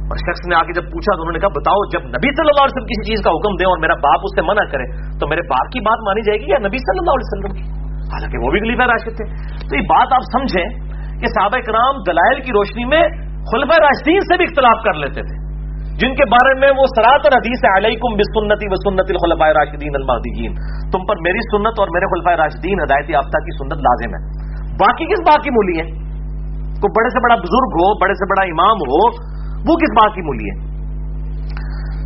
[0.10, 2.64] اور شخص نے آگے جب پوچھا تو انہوں نے کہا، بتاؤ، جب نبی صلی اللہ
[2.64, 5.28] علیہ وسلم کسی چیز کا حکم دے اور میرا باپ اس سے منع کرے، تو
[5.28, 7.64] میرے باپ کی بات مانی جائے گی یا نبی صلی اللہ علیہ وسلم کی؟
[7.98, 9.26] حالانکہ وہ بھی خلیفہ راشد تھے۔
[9.70, 10.68] تو یہ بات آپ سمجھیں
[11.20, 13.02] کہ صحابہ کرام دلائل کی روشنی میں
[13.52, 15.47] خلفہ راشدین سے بھی اختلاف کر لیتے تھے۔
[15.98, 18.76] جن کے بارے میں وہ سراتر حدیث علیکم بسنتی و
[19.10, 20.54] الخلفاء راشدین المہدیین۔
[20.92, 24.22] تم پر میری سنت اور میرے خلفۂ راشدین ہدایت یافتہ کی سنت لازم ہے۔
[24.74, 25.86] باقی کس بات کی مولی ہے؟
[26.82, 29.02] کوئی بڑے سے بڑا بزرگ ہو، بڑے سے بڑا امام ہو،
[29.72, 30.78] وہ کس بات کی مولی ہے؟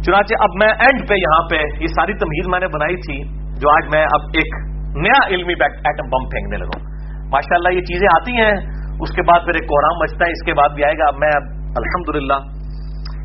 [0.01, 3.23] چنانچہ اب میں اینڈ پہ یہاں پہ یہ ساری تمہید میں نے بنائی تھی،
[3.61, 4.55] جو آج میں اب ایک
[4.95, 6.79] نیا علمی ایٹم بم پھینکنے لگا
[7.27, 8.53] ماشاء اللہ یہ چیزیں آتی ہیں،
[8.99, 11.15] اس کے بعد پھر ایک کوہرام مچتا ہے، اس کے بعد بھی آئے گا۔ اب
[11.17, 11.31] میں
[11.75, 12.60] الحمدللہ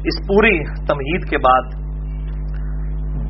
[0.07, 1.87] اس پوری تمہید کے بعد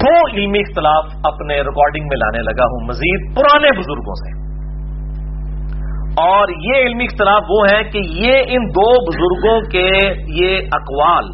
[0.01, 4.47] دو علمی اختلاف اپنے ریکارڈنگ میں لانے لگا ہوں، مزید پرانے بزرگوں سے۔
[6.21, 9.89] اور یہ علمی اختلاف وہ ہے کہ یہ ان دو بزرگوں کے
[10.29, 11.25] یہ اقوال،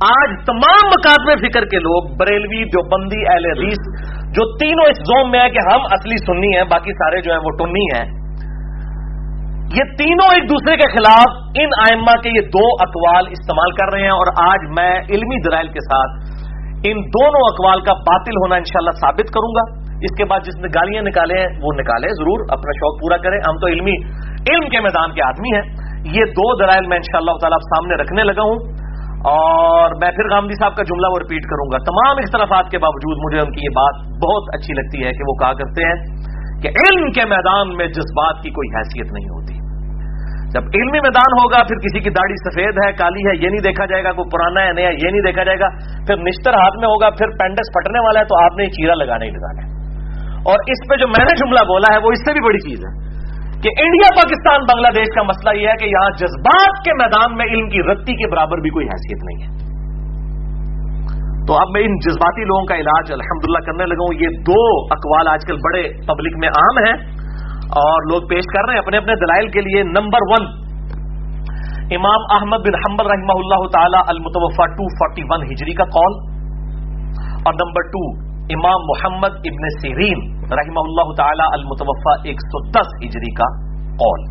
[0.00, 5.30] آج تمام مقابلے فکر کے لوگ، بریلوی جو بندی اہل حدیث، جو تینوں اس زوم
[5.30, 8.25] میں ہے کہ ہم اصلی سنی ہیں، باقی سارے جو ہیں وہ ٹنی ہیں۔
[9.74, 14.02] یہ تینوں ایک دوسرے کے خلاف ان آئمہ کے یہ دو اقوال استعمال کر رہے
[14.02, 16.10] ہیں اور آج میں علمی دلائل کے ساتھ
[16.84, 20.68] ان دونوں اقوال کا باطل ہونا انشاءاللہ ثابت کروں گا۔ اس کے بعد جس نے
[20.68, 23.96] گالیاں نکالے ہیں، وہ نکالے، ضرور اپنا شوق پورا کریں۔ ہم تو علمی،
[24.50, 25.64] علم کے میدان کے آدمی ہیں۔
[26.04, 28.86] یہ دو دلائل میں انشاءاللہ شاء تعالیٰ سامنے رکھنے لگا ہوں۔
[29.26, 33.16] اور میں پھر گاندھی صاحب کا جملہ وہ رپیٹ کروں گا۔ تمام اختلافات کے باوجود
[33.24, 36.26] مجھے ان کی یہ بات بہت اچھی لگتی ہے کہ وہ کہا کرتے ہیں۔
[36.62, 39.66] کہ علم کے میدان میں جذبات کی کوئی حیثیت نہیں ہوتی۔
[40.46, 43.84] جب علمی میدان ہوگا، پھر کسی کی داڑھی سفید ہے، کالی ہے، یہ نہیں دیکھا
[43.86, 45.68] جائے گا کوئی پرانا ہے، نیا، یہ نہیں دیکھا جائے گا۔
[46.06, 49.24] پھر نشتر ہاتھ میں ہوگا، پھر پینڈس پھٹنے والا ہے تو آپ نے چیرا لگانا
[49.24, 49.70] ہی لگانا ہے۔
[50.32, 52.78] اور اس پہ جو میں نے جملہ بولا ہے، وہ اس سے بھی بڑی چیز
[52.78, 52.92] ہے
[53.62, 57.46] کہ انڈیا، پاکستان، بنگلہ دیش کا مسئلہ یہ ہے کہ یہاں جذبات کے میدان میں
[57.46, 59.75] علم کی رتی کے برابر بھی کوئی حیثیت نہیں ہے۔
[61.48, 64.14] تو اب میں ان جذباتی لوگوں کا علاج الحمدللہ کرنے لگا ہوں.
[64.20, 64.60] یہ دو
[64.94, 66.94] اقوال آج کل بڑے پبلک میں عام ہیں
[67.80, 69.82] اور لوگ پیش کر رہے ہیں اپنے اپنے دلائل کے لیے.
[69.90, 70.48] نمبر ون
[71.96, 76.16] امام احمد بن حمبل رحمہ اللہ تعالی المتوفا ٹو فورٹی ون ہجری کا قول.
[77.42, 78.02] اور نمبر ٹو
[78.54, 83.48] امام محمد ابن سیرین رحمہ اللہ تعالی المتوفا ایک سو دس ہجری کا
[84.02, 84.24] قول.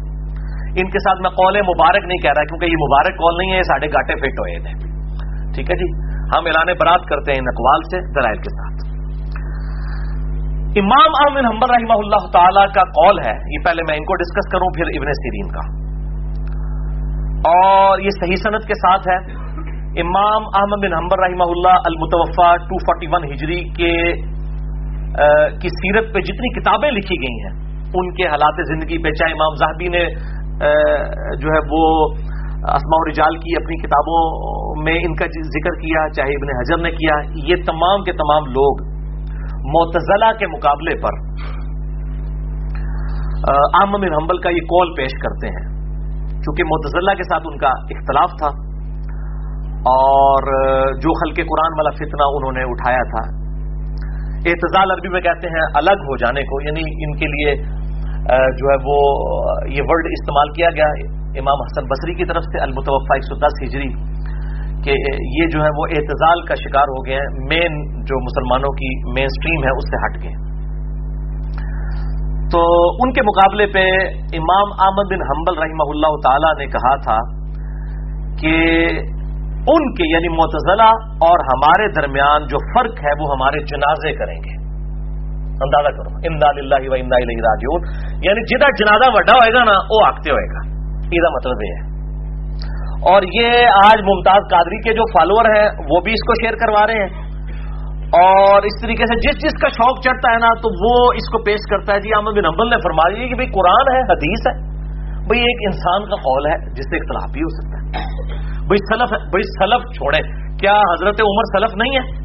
[0.82, 3.58] ان کے ساتھ میں قول مبارک نہیں کہہ رہا کیونکہ یہ مبارک قول نہیں ہے،
[3.58, 4.73] یہ ساڑھے گاٹے فٹ ہوئے تھے
[5.56, 5.88] ٹھیک ہے جی؟
[6.34, 8.84] ہم اعلان برات کرتے ہیں ان اقوال سے دلائل کے ساتھ۔
[10.82, 14.48] امام احمد حمبر رحمہ اللہ تعالی کا قول ہے، یہ پہلے میں ان کو ڈسکس
[14.54, 15.64] کروں، پھر ابن سیرین کا۔
[17.52, 19.18] اور یہ صحیح صنعت کے ساتھ ہے۔
[20.02, 23.94] امام احمد بن حمبر رحمہ اللہ المتوفا 241 ہجری کے
[25.62, 27.54] کی سیرت پہ جتنی کتابیں لکھی گئی ہیں،
[27.94, 30.04] ان کے حالات زندگی پہ، چاہے امام زاہبی نے
[31.42, 31.84] جو ہے وہ
[32.73, 34.19] اسماء رجال کی اپنی کتابوں
[34.84, 35.25] میں ان کا
[35.56, 37.15] ذکر کیا، چاہے ابن حجر نے کیا،
[37.49, 38.84] یہ تمام کے تمام لوگ
[39.73, 41.17] معتزلہ کے مقابلے پر
[43.80, 45.65] عام بن حنبل کا یہ کال پیش کرتے ہیں۔
[46.45, 48.51] چونکہ معتزلہ کے ساتھ ان کا اختلاف تھا
[49.91, 50.47] اور
[51.04, 53.23] جو خلق قرآن والا فتنہ انہوں نے اٹھایا تھا۔
[54.51, 57.54] اعتزال عربی میں کہتے ہیں الگ ہو جانے کو یعنی ان کے لیے
[58.58, 58.97] جو ہے وہ،
[59.75, 60.89] یہ ورڈ استعمال کیا گیا۔
[61.39, 63.89] امام حسن بصری کی طرف سے المتوفا ایک سو دس ہجری
[64.84, 64.91] کہ
[65.41, 69.28] یہ جو ہے وہ اعتزال کا شکار ہو گئے ہیں۔ مین جو مسلمانوں کی مین
[69.28, 70.45] سٹریم ہے، اس سے ہٹ گئے
[72.52, 72.62] تو
[73.04, 73.80] ان کے مقابلے پہ
[74.38, 77.17] امام احمد بن حنبل رحمہ اللہ تعالی نے کہا تھا
[78.39, 78.56] کہ
[79.67, 84.65] ان کے یعنی متضلہ اور ہمارے درمیان جو فرق ہے، وہ ہمارے جنازے کریں گے۔
[85.56, 87.82] اندازہ کرو۔ امداد اللہ و امداد راجون
[88.24, 90.75] یعنی جدہ جنازہ وڈا ہوئے گا نا، وہ آگتے ہوئے گا۔
[91.12, 91.96] یہ مطلب یہ ہے۔
[93.12, 93.50] اور یہ
[93.86, 97.26] آج ممتاز قادری کے جو فالوور ہیں، وہ بھی اس کو شیئر کروا رہے ہیں۔
[98.06, 101.44] اور اس طریقے سے جس جس کا شوق چڑھتا ہے نا، تو وہ اس کو
[101.44, 104.48] پیش کرتا ہے۔ جی احمد بن امبل نے فرما دی کہ بھائی قرآن ہے، حدیث
[104.48, 104.76] ہے۔
[105.28, 108.06] بھائی ایک انسان کا قول ہے، جس سے اختلاف بھی ہو سکتا ہے۔
[108.65, 112.25] بھائی سلف ہے بھائی سلف چھوڑے کیا حضرت عمر سلف نہیں ہے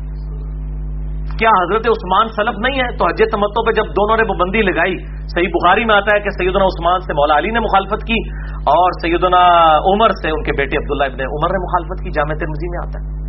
[1.41, 4.97] کیا حضرت عثمان سلف نہیں ہے؟ تو حج تمتوں پہ جب دونوں نے پابندی لگائی،
[5.29, 8.19] صحیح بخاری میں آتا ہے کہ سیدنا عثمان سے مولا علی نے مخالفت کی
[8.55, 9.43] اور سیدنا
[9.79, 12.97] عمر سے ان کے بیٹے عبداللہ ابن عمر نے مخالفت کی جامع ترمزی میں آتا
[13.01, 13.21] ہے۔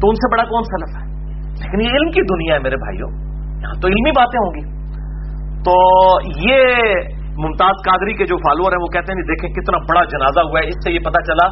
[0.00, 1.04] تو ان سے بڑا کون سلف ہے؟
[1.42, 3.10] لیکن یہ علم کی دنیا ہے میرے بھائیوں،
[3.60, 4.76] یہاں تو علمی باتیں ہوں گی۔
[5.60, 5.76] تو
[6.48, 6.66] یہ
[7.38, 10.60] ممتاز قادری کے جو فالوور ہیں، وہ کہتے ہیں جی دیکھیں کتنا بڑا جنازہ ہوا
[10.60, 11.48] ہے۔ اس سے یہ پتا چلا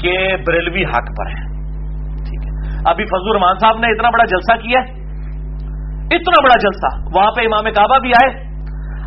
[0.00, 1.59] کہ بریلوی حق پر ہے۔
[2.86, 4.90] ابھی فضل رحمان صاحب نے اتنا بڑا جلسہ کیا ہے،
[6.16, 8.50] اتنا بڑا جلسہ، وہاں پہ امام کعبہ بھی آئے۔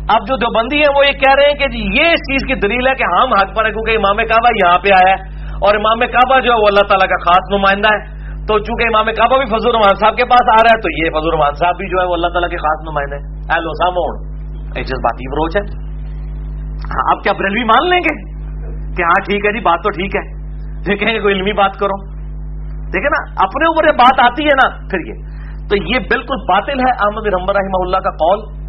[0.08, 2.54] اب جو دیوبندی ہے وہ یہ کہہ رہے ہیں کہ جی یہ اس چیز کی
[2.54, 5.74] دلیل ہے کہ ہم حق پر ہیں، کیونکہ امام کعبہ یہاں پہ آیا ہے۔ اور
[5.74, 8.14] امام کعبہ جو ہے وہ اللہ تعالیٰ کا خاص نمائندہ ہے۔
[8.46, 11.20] تو چونکہ امام کعبہ بھی فضل رحمان صاحب کے پاس آ رہا ہے، تو یہ
[11.20, 14.34] فضل رحمان صاحب بھی جو ہے وہ اللہ تعالیٰ کے خاص نمائندے ایلو ساموڑ
[14.76, 15.84] ایک جذباتی بروچ ہے۔
[16.74, 18.34] ہاں، آپ کیا بریلوی مان لیں گے؟
[18.96, 20.44] کہ ہاں ٹھیک ہے جی بات تو ٹھیک ہے۔
[20.84, 22.13] پھر کہیں گے، کوئی علمی بات کرو۔
[22.94, 25.14] دیکھیں نا، اپنے اوپر یہ بات آتی ہے نا، پھر یہ۔
[25.68, 28.64] تو یہ بالکل باطل ہے احمد رحمبر رحمہ اللہ کا قول۔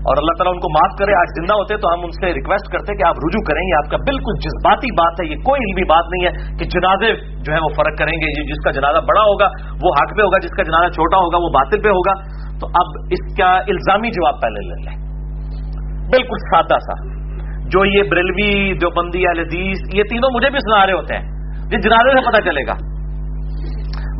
[0.00, 2.72] اور اللہ تعالیٰ ان کو معاف کرے، آج زندہ ہوتے تو ہم ان سے ریکویسٹ
[2.72, 5.84] کرتے کہ آپ رجوع کریں گے آپ کا بالکل جذباتی بات ہے، یہ کوئی علمی
[5.88, 7.10] بات نہیں ہے کہ جنازے
[7.42, 9.48] جو ہے وہ فرق کریں گے جس کا جنازہ بڑا ہوگا
[9.82, 12.14] وہ حق پہ ہوگا، جس کا جنازہ چھوٹا ہوگا وہ باطل پہ ہوگا۔
[12.60, 14.96] تو اب اس کا الزامی جواب پہلے لے لیں۔
[16.08, 17.20] بالکل سادہ سا۔
[17.68, 21.84] جو یہ بریلوی جو بندی حدیث، یہ تینوں مجھے بھی سنا رہے ہوتے ہیں۔ جس
[21.84, 22.99] جنازے سے پتا چلے گا۔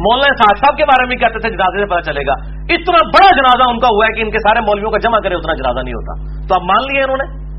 [0.00, 2.32] مولانا صاحب صاحب کے بارے میں کہتے تھے، جنازے سے پتا چلے گا۔
[2.74, 5.34] اتنا بڑا جنازہ ان کا ہوا ہے کہ ان کے سارے مولویوں کا جمع کرے،
[5.34, 6.12] اتنا جنازہ نہیں ہوتا۔
[6.48, 7.50] تو اب مان لیے انہوں نے؟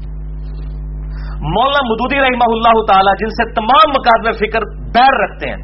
[1.56, 4.62] مولانا مدودی رحمہ اللہ تعالی، جن سے تمام مقابلے فکر
[4.96, 5.60] بیر رکھتے ہیں،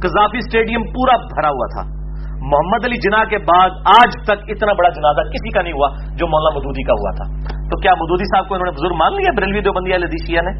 [0.00, 1.96] قذافی اسٹیڈیم پورا بھرا ہوا تھا۔
[2.40, 6.26] محمد علی جناح کے بعد آج تک اتنا بڑا جنازہ کسی کا نہیں ہوا جو
[6.26, 9.32] مولانا مدودی کا ہوا تھا۔ تو کیا مدودی صاحب کو انہوں نے بزرگ مان لیا
[9.36, 10.52] بریلوی دو بندی علیہ نے؟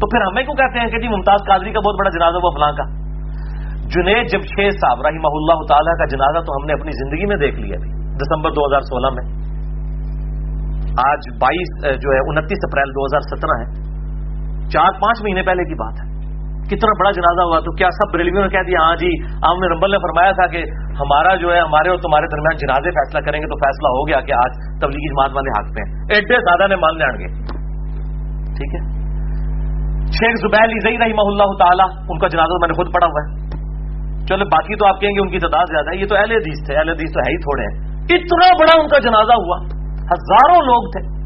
[0.00, 2.50] تو پھر ہمیں کیوں کہتے ہیں کہ جی ممتاز قادری کا بہت بڑا جنازہ ہوا
[2.50, 3.05] فلاں کا؟
[3.86, 7.60] جنید جمشید صاحب رحمہ اللہ تعالیٰ کا جنازہ تو ہم نے اپنی زندگی میں دیکھ
[7.60, 7.76] لیا
[8.16, 9.46] دسمبر دو ہزار سولہ میں۔
[11.10, 13.96] آج بائیس جو ہے، انتیس اپریل دو ہزار سترہ ہے۔
[14.68, 16.16] چار پانچ مہینے پہلے کی بات ہے۔
[16.66, 19.08] کتنا بڑا جنازہ ہوا تو کیا سب بریلویوں نے کہہ دیا ہاں جی
[19.60, 20.64] نے رمبل نے فرمایا تھا کہ
[21.00, 24.20] ہمارا جو ہے، ہمارے اور تمہارے درمیان جنازے فیصلہ کریں گے تو فیصلہ ہو گیا
[24.20, 27.56] کہ آج تبلیغی جماعت والے حق پہ ہیں۔ ایڈے زیادہ نے مان لیں گے۔
[28.56, 28.96] ٹھیک ہے؟
[30.06, 33.45] شیخ زبیل عزی رحمہ اللہ تعالیٰ، ان کا جنازہ میں نے خود پڑھا ہوا ہے۔
[34.28, 36.66] چلو باقی تو آپ کہیں گے ان کی تعداد زیادہ ہے، یہ تو اہل حدیث
[36.66, 39.56] تھے، اہل حدیث تو ہے ہی تھوڑے ہیں۔ اتنا بڑا ان کا جنازہ ہوا،
[40.02, 41.16] ہزاروں لوگ تھے۔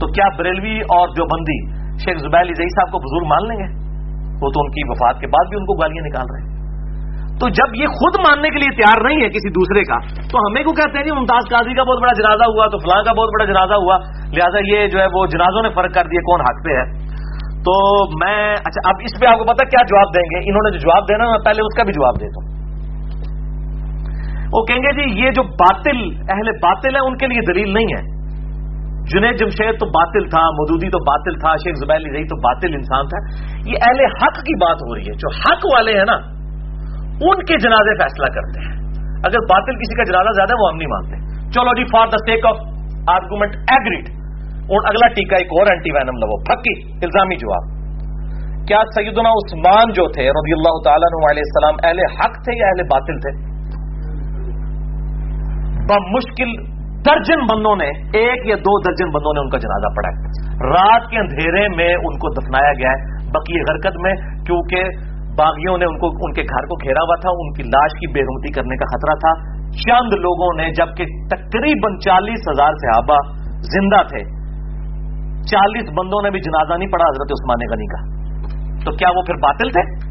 [0.00, 3.88] تو کیا بریلوی اور جو بندی شیخ زبیر علی صاحب کو بزرگ مان لیں گے؟
[4.24, 6.58] وہ تو ان کی وفات کے بعد بھی ان کو گالیاں نکال رہے ہیں۔
[7.40, 9.98] تو جب یہ خود ماننے کے لیے تیار نہیں ہے کسی دوسرے کا،
[10.30, 13.02] تو ہمیں کو کہتے ہیں کہ ممتاز قاضی کا بہت بڑا جنازہ ہوا، تو فلاں
[13.02, 16.20] کا بہت بڑا جنازہ ہوا، لہٰذا یہ جو ہے وہ جنازوں نے فرق کر دیا
[16.20, 17.07] کون حق پہ ہے۔
[17.58, 20.70] تو میں اچھا اب اس پہ آپ کو پتا کیا جواب دیں گے؟ انہوں نے
[20.70, 22.58] جو جواب دینا میں پہلے اس کا بھی جواب دیتا ہوں
[24.52, 27.84] وہ کہیں گے جی یہ جو باطل، اہل باطل ہے ان کے لیے دلیل نہیں
[27.84, 28.18] ہے۔
[29.02, 33.06] جنید جمشید تو باطل تھا مدودی تو باطل تھا، شیخ زبیر رہی تو باطل انسان
[33.06, 36.14] تھا۔ یہ اہل حق کی بات ہو رہی ہے۔ جو حق والے ہیں نا،
[37.20, 38.72] ان کے جنازے فیصلہ کرتے ہیں۔
[39.16, 42.16] اگر باطل کسی کا جنازہ زیادہ ہے، وہ ہم نہیں مانتے۔ چلو جی for the
[42.18, 42.56] sake of
[43.08, 44.17] argument agreed
[44.76, 47.78] اگلا ٹیکا ایک اور اینٹی وینم لو پھکی، الزامی جواب۔
[48.66, 52.82] کیا سیدنا عثمان جو تھے، رضی اللہ تعالیٰ علیہ السلام، اہل حق تھے یا اہل
[52.82, 53.48] باطل تھے؟
[55.88, 57.86] بمشکل درجن بندوں نے،
[58.18, 60.22] ایک یا دو درجن بندوں نے ان کا جنازہ پڑا ہے۔
[60.70, 64.14] رات کے اندھیرے میں ان کو دفنایا گیا ہے، بقی حرکت میں،
[64.44, 64.82] کیونکہ
[65.38, 68.12] باغیوں نے ان کو، ان کے گھر کو گھیرا ہوا تھا، ان کی لاش کی
[68.12, 73.16] بےرومتی کرنے کا خطرہ تھا۔ چند لوگوں نے، جبکہ تقریباً چالیس ہزار صحابہ
[73.60, 74.37] زندہ تھے
[75.50, 78.00] چالیس بندوں نے بھی جنازہ نہیں پڑا حضرت عثمان غنی کا۔
[78.84, 80.08] تو کیا وہ پھر باطل تھے؟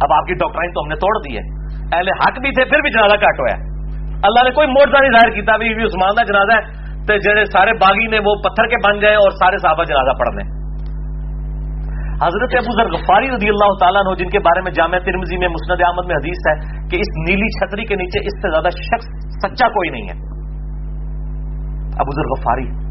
[0.00, 1.60] اب آپ کی ڈاکٹرائن تو ہم نے توڑ دی ہے۔
[1.96, 3.70] اہل حق بھی تھے، پھر بھی جنازہ کٹ ہوا
[4.22, 7.72] اللہ نے کوئی موڑا نہیں ظاہر کیا بھی عثمان کا جنازہ ہے۔ تو جڑے سارے
[7.72, 10.60] باغی نے وہ پتھر کے بن جائے اور سارے صحابہ جنازہ پڑھ لیں
[12.22, 15.48] حضرت ابو ذر غفاری رضی اللہ تعالیٰ نے جن کے بارے میں جامع ترمزی میں
[15.48, 19.06] مسند احمد میں حدیث ہے کہ اس نیلی چھتری کے نیچے اس سے زیادہ شخص
[19.44, 20.14] سچا کوئی نہیں ہے۔
[21.98, 22.89] ابو ذر غفاری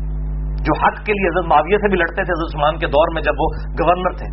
[0.60, 3.22] جو حق کے لیے حضرت معاویہ سے بھی لڑتے تھے، حضرت عثمان کے دور میں
[3.22, 3.47] جب وہ
[3.82, 4.28] گورنر تھے،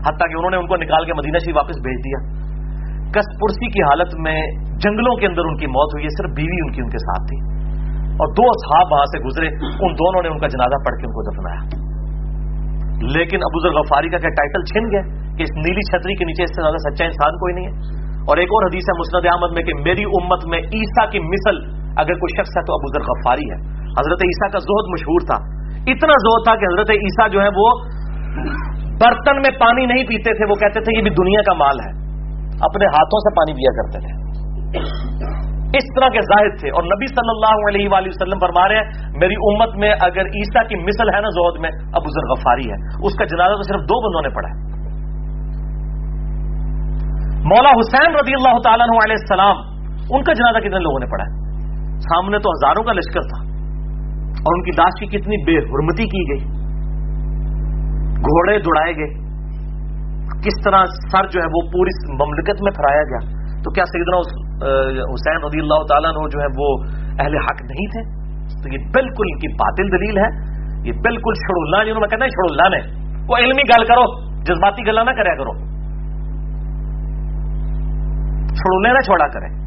[0.00, 2.18] حتیٰ کہ انہوں نے ان کو نکال کے مدینہ شریف واپس بھیج دیا۔
[3.14, 4.40] کس پرسی کی حالت میں
[4.78, 7.24] جنگلوں کے اندر ان کی موت ہوئی ہے، صرف بیوی ان کی، ان کے ساتھ
[7.26, 7.38] تھی۔
[8.06, 9.48] اور دو اصحاب وہاں سے گزرے،
[9.86, 11.86] ان دونوں نے ان کا جنازہ پڑھ کے ان کو دفنایا۔
[13.18, 15.02] لیکن ابو ذر غفاری کا کیا ٹائٹل چھن گیا
[15.36, 17.74] کہ اس نیلی چھتری کے نیچے اس سے زیادہ سچا انسان کوئی نہیں ہے؟
[18.16, 21.56] اور ایک اور حدیث ہے مسند احمد میں کہ میری امت میں عیسیٰ کی مثل
[21.98, 25.56] اگر کوئی شخص ہے تو ابو ذر غفاری ہے۔ حضرت عیسیٰ کا زہد مشہور تھا۔
[25.86, 27.68] اتنا زہد تھا کہ حضرت عیسیٰ جو ہے وہ
[29.00, 32.06] برتن میں پانی نہیں پیتے تھے، وہ کہتے تھے یہ بھی دنیا کا مال ہے۔
[32.46, 34.26] اپنے ہاتھوں سے پانی پیا کرتے تھے۔
[35.66, 39.18] اس طرح کے ظاہر تھے۔ اور نبی صلی اللہ علیہ وآلہ وسلم فرما رہے ہیں،
[39.18, 43.06] میری امت میں اگر عیسیٰ کی مثل ہے نا زہد میں، ابو ذر غفاری ہے۔
[43.06, 44.66] اس کا جنازہ تو صرف دو بندوں نے پڑھا ہے۔
[47.44, 49.56] مولا حسین رضی اللہ تعالیٰ علیہ السلام،
[50.10, 51.46] ان کا جنازہ کتنے لوگوں نے پڑھا ہے؟
[51.98, 53.45] سامنے تو ہزاروں کا لشکر تھا۔
[54.46, 56.48] اور ان کی لاش کی کتنی بے حرمتی کی گئی؟
[58.16, 59.26] گھوڑے دوڑائے گئے۔
[60.44, 64.18] کس طرح سر جو ہے وہ پوری مملکت میں پھرایا گیا؟ تو کیا سیدنا
[65.14, 66.68] حسین رضی اللہ تعالیٰ نے جو ہے وہ
[67.18, 68.26] اہل حق نہیں تھے؟
[68.62, 70.56] تو یہ بالکل ان کی باطل دلیل ہے۔
[70.88, 75.02] یہ بالکل چھڑولہ جنہوں میں کہتا ہے چھڑولہ نے۔ وہ علمی گل کرو، جذباتی گلا
[75.02, 75.76] نہ کریا کرو۔
[78.46, 79.66] چھڑولے نہ چھوڑا کرے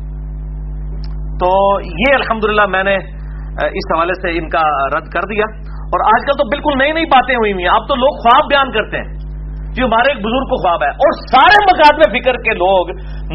[1.37, 3.18] تو یہ الحمدللہ میں نے
[3.65, 4.63] اس حوالے سے ان کا
[4.97, 5.45] رد کر دیا۔
[5.91, 8.45] اور آج کل تو بالکل نئی نئی باتیں ہوئی ہوئی ہیں۔ اب تو لوگ خواب
[8.49, 9.09] بیان کرتے ہیں
[9.75, 12.89] جو ہمارے ایک بزرگ کو خواب ہے۔ اور سارے مقاد میں فکر کے لوگ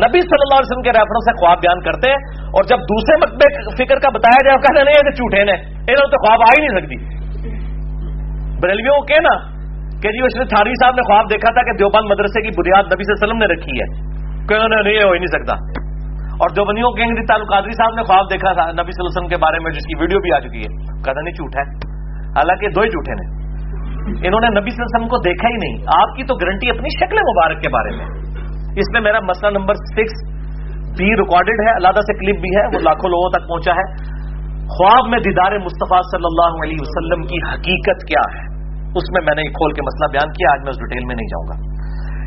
[0.04, 3.16] نبی صلی اللہ علیہ وسلم کے ریفرنس سے خواب بیان کرتے ہیں۔ اور جب دوسرے
[3.16, 3.48] مقبے
[3.84, 6.80] فکر کا بتایا جائے کہتے نہیں یہ جھوٹے نے۔ انہوں تو خواب آ ہی نہیں
[6.80, 6.96] سکتی۔
[8.62, 9.34] بریلویوں کے نا،
[10.02, 12.84] کہ جی اس نے تھاری صاحب نے خواب دیکھا تھا کہ دیوبند مدرسے کی بنیاد
[12.84, 14.14] نبی صلی اللہ علیہ وسلم نے رکھی ہے۔
[14.46, 15.83] کہ نہیں، ہو ہی نہیں سکتا۔
[16.34, 19.28] اور دیوبندیوں کے تعلق قادری صاحب نے خواب دیکھا تھا، نبی صلی اللہ علیہ وسلم
[19.28, 21.94] کے بارے میں، جس کی ویڈیو بھی آ چکی ہے۔ کہتا نہیں، جھوٹ ہے۔
[22.28, 23.44] حالانکہ دو ہی جھوٹے نے
[24.04, 26.70] انہوں نے نبی صلی اللہ علیہ وسلم کو دیکھا ہی نہیں۔ آپ کی تو گارنٹی
[26.70, 28.06] اپنی شکل مبارک کے بارے میں۔
[28.76, 30.34] اس میں میرا مسئلہ نمبر سکس
[30.98, 34.14] بھی ریکارڈڈ ہے اللہ سے کلپ بھی ہے، وہ لاکھوں لوگوں تک پہنچا ہے۔
[34.64, 39.34] خواب میں دیدار مصطفیٰ صلی اللہ علیہ وسلم کی حقیقت کیا ہے؟ اس میں میں
[39.34, 41.74] نے کھول کے مسئلہ بیان کیا، آج میں اس ڈیٹیل میں نہیں جاؤں گا۔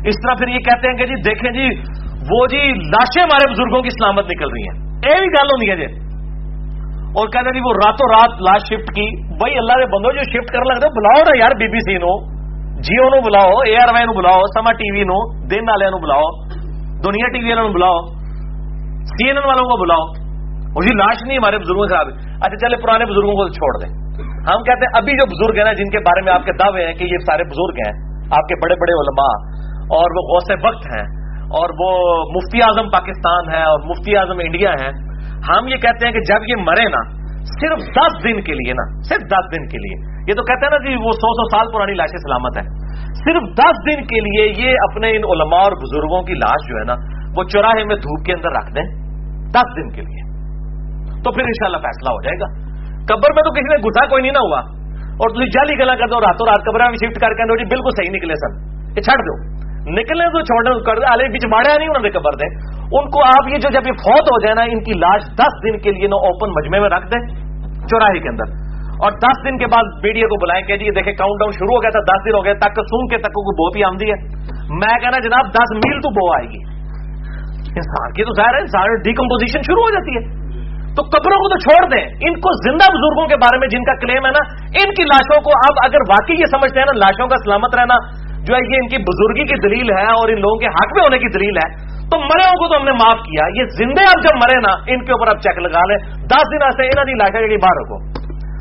[0.04, 1.68] اس طرح پھر یہ کہتے ہیں کہ جی دیکھیں جی
[2.30, 5.76] وہ جی لاشیں ہمارے بزرگوں کی سلامت نکل رہی ہیں۔ یہ بھی گل ہوتی ہے
[5.76, 6.18] جی۔
[7.08, 10.52] اور کہتے جی وہ راتوں رات لاش شفٹ کی۔ بھائی اللہ کے بندو جو شفٹ
[10.52, 12.38] کرنے لگتے بلاؤ نا یار بی بی سی نو۔
[12.78, 15.98] جیو نو بلاؤ اے آر وائی نو بلاؤ، سما ٹی وی نو، دن والے نو
[15.98, 16.30] بلاؤ،
[17.04, 17.98] دنیا ٹی وی والوں بلاؤ،
[19.04, 20.04] سی این والوں کو بلاؤ۔
[20.62, 21.96] اور جی لاش نہیں، ہمارے بزرگوں سے
[22.34, 23.94] اچھا چلے، پرانے بزرگوں کو چھوڑ دیں۔
[24.28, 26.86] ہم کہتے ہیں، ابھی جو بزرگ ہیں نا، جن کے بارے میں آپ کے دعوے
[26.86, 27.92] ہیں کہ یہ سارے بزرگ ہیں،
[28.24, 29.34] آپ کے بڑے بڑے علماء
[29.98, 31.17] اور وہ غوث وقت ہیں
[31.56, 31.90] اور وہ
[32.30, 34.90] مفتی اعظم پاکستان ہے اور مفتی اعظم انڈیا ہے،
[35.48, 37.00] ہم یہ کہتے ہیں کہ جب یہ مرے نا،
[37.36, 40.70] صرف دس دن کے لیے نا، صرف دس دن کے لیے، یہ تو کہتے ہیں
[40.70, 44.66] نا جی وہ سو سو سال پرانی لاشیں سلامت ہے صرف دس دن کے لیے
[44.66, 46.94] یہ اپنے ان علماء اور بزرگوں کی لاش جو ہے نا،
[47.36, 49.08] وہ چوراہے میں دھوپ کے اندر رکھ دیں۔
[49.50, 50.28] دس دن کے لیے۔
[51.22, 52.68] تو پھر انشاءاللہ فیصلہ ہو جائے گا۔
[53.04, 54.60] قبر میں تو کسی نے گھسا، کوئی نہیں نہ ہوا۔
[55.08, 57.90] اور تھی جالی گلا کر دو، راتوں رات قبر میں شفٹ کر کے جی بالکل
[57.96, 62.02] صحیح نکلے سر یہ چھڑ دو۔ نکلنے تو چھوڑنے کر دے بیچ ماڑیا نہیں، انہوں
[62.02, 62.46] نے قبر دے۔
[62.82, 65.52] ان کو آپ یہ جو جب یہ فوت ہو جائے نا، ان کی لاش دس
[65.64, 67.26] دن کے لیے نا اوپن مجمے میں رکھ دیں
[67.86, 68.68] چوراہے کے اندر۔
[69.02, 71.82] اور دس دن کے بعد میڈیا کو بلائیں کہ جی دیکھیں کاؤنٹ ڈاؤن شروع ہو
[71.82, 74.16] گیا تھا، دس دن ہو گئے، تک سن کے تک کو بہت ہی آمدی ہے۔
[74.68, 76.78] میں کہنا جناب، دس میل تو بو آئے گی۔
[77.68, 80.48] انسان کی تو ظاہر ہے، انسان ڈیکمپوزیشن شروع ہو جاتی ہے۔
[80.88, 83.94] تو قبروں کو تو چھوڑ دیں۔ ان کو زندہ بزرگوں کے بارے میں جن کا
[83.94, 87.26] کلیم ہے نا، ان کی لاشوں کو اب اگر واقعی یہ سمجھتے ہیں نا، لاشوں
[87.26, 90.58] کا سلامت رہنا جو ہے یہ ان کی بزرگی کی دلیل ہے اور ان لوگوں
[90.58, 91.68] کے حق میں ہونے کی دلیل ہے،
[92.10, 95.04] تو مرے کو تو ہم نے معاف کیا۔ یہ زندے اب جب مرے نا، ان
[95.04, 98.18] کے اوپر اب چیک لگا لیں۔ دس دن ایسے انہوں نے لاشا باہر رکھو۔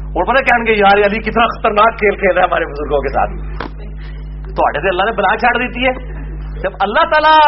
[0.08, 3.14] اور پتہ کہیں گے، یار علی کتنا خطرناک کھیل کھیل رہا ہے ہمارے بزرگوں کے
[3.14, 3.58] ساتھ۔
[4.44, 6.18] تو سے اللہ نے بلا چھاڑ دیتی ہے۔
[6.64, 7.40] جب اللہ تعالیٰ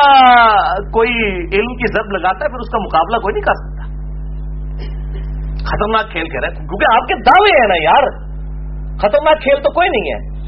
[0.93, 3.89] کوئی علم کی ضرب لگاتا ہے، پھر اس کا مقابلہ کوئی نہیں کر سکتا۔
[5.65, 8.29] خطرناک کھیل کہہ رہا ہے۔ کیونکہ آپ کے دعوے ہیں نا یار۔
[8.97, 10.39] خطرناک کھیل تو کوئی نہیں ہے۔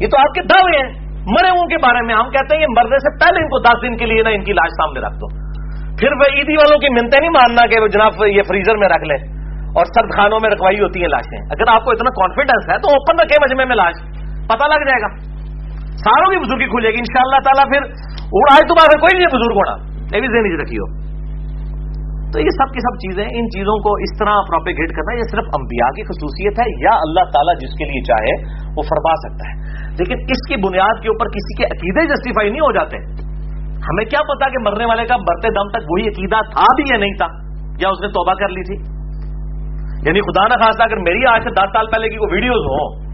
[0.00, 2.66] یہ تو آپ کے دعوے ہیں۔ مرے ہوں کے بارے میں ہم کہتے ہیں یہ
[2.76, 5.14] مرنے سے پہلے ان کو دس دن کے لیے نا ان کی لاش سامنے رکھ
[5.14, 5.26] دو۔
[5.98, 9.38] پھر وہ عیدی والوں کی منتیں نہیں ماننا کہ جناب یہ فریزر میں رکھ لیں
[9.76, 12.88] اور سرد خانوں میں رکھوائی ہوتی ہیں لاشیں۔ اگر آپ کو اتنا کانفیڈنس ہے تو
[12.88, 13.94] اوپن رکھے مجمے میں لاش۔
[14.48, 15.08] پتہ لگ جائے گا۔
[15.96, 17.82] ساروں کی بزرگی کھلے گی۔ ان شاء اللہ تعالیٰ پھر
[18.52, 21.07] آج تو کوئی نہیں بزرگ ہونا۔ یہ بھی ذہنی رکھی ہو
[22.32, 25.46] تو یہ سب کی سب چیزیں ان چیزوں کو اس طرح پروپیگیٹ کرنا یہ صرف
[25.54, 28.34] انبیاء کی خصوصیت ہے، یا اللہ تعالیٰ جس کے لیے چاہے
[28.76, 29.54] وہ فرما سکتا ہے۔
[29.92, 32.96] لیکن اس کی بنیاد کے اوپر کسی کے عقیدے جسٹیفائی نہیں ہو جاتے۔
[33.88, 36.98] ہمیں کیا پتا کہ مرنے والے کا مرتے دم تک وہی عقیدہ تھا بھی یا
[36.98, 37.26] نہیں تھا،
[37.80, 38.98] یا اس نے توبہ کر لی تھی۔
[40.06, 43.08] یعنی خدا نہ خاصا اگر میری آج سے دس سال پہلے کی کوئی ویڈیوز ہوں،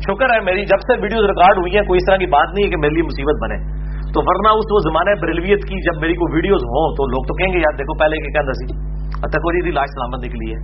[0.00, 2.64] شکر ہے میری جب سے ویڈیوز ریکارڈ ہوئی ہیں، کوئی اس طرح کی بات نہیں
[2.64, 3.85] ہے کہ میرے لیے مصیبت بنے۔
[4.16, 7.34] تو ورنہ اس وہ زمانے بریلویت کی جب میری کوئی ویڈیوز ہوں تو لوگ تو
[7.34, 10.60] کہیں گے، یار دیکھو، پہلے کہ سی اچھا، تکوری دی لاش سلامت نکلی ہے۔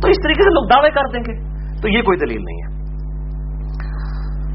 [0.00, 1.34] تو اس طریقے سے لوگ دعوے کر دیں گے۔
[1.82, 2.78] تو یہ کوئی دلیل نہیں ہے۔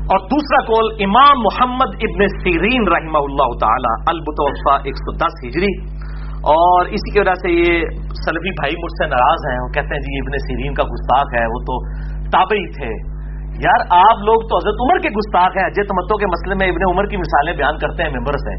[0.03, 6.03] اور دوسرا کول امام محمد ابن سیرین رحمہ اللہ تعالی، البتوفا ایک سو دس ہجری۔
[6.33, 7.81] اور اسی کی وجہ سے یہ
[8.25, 11.45] سلفی بھائی مجھ سے ناراض ہیں، وہ کہتے ہیں جی ابن سیرین کا گستاخ ہے،
[11.45, 13.12] وہ تو تابعی تھے۔
[13.61, 16.83] یار آپ لوگ تو حضرت عمر کے گستاخ ہیں اجے تمتوں کے مسئلے میں ابن
[16.91, 18.53] عمر کی مثالیں بیان کرتے ہیں ممبر سے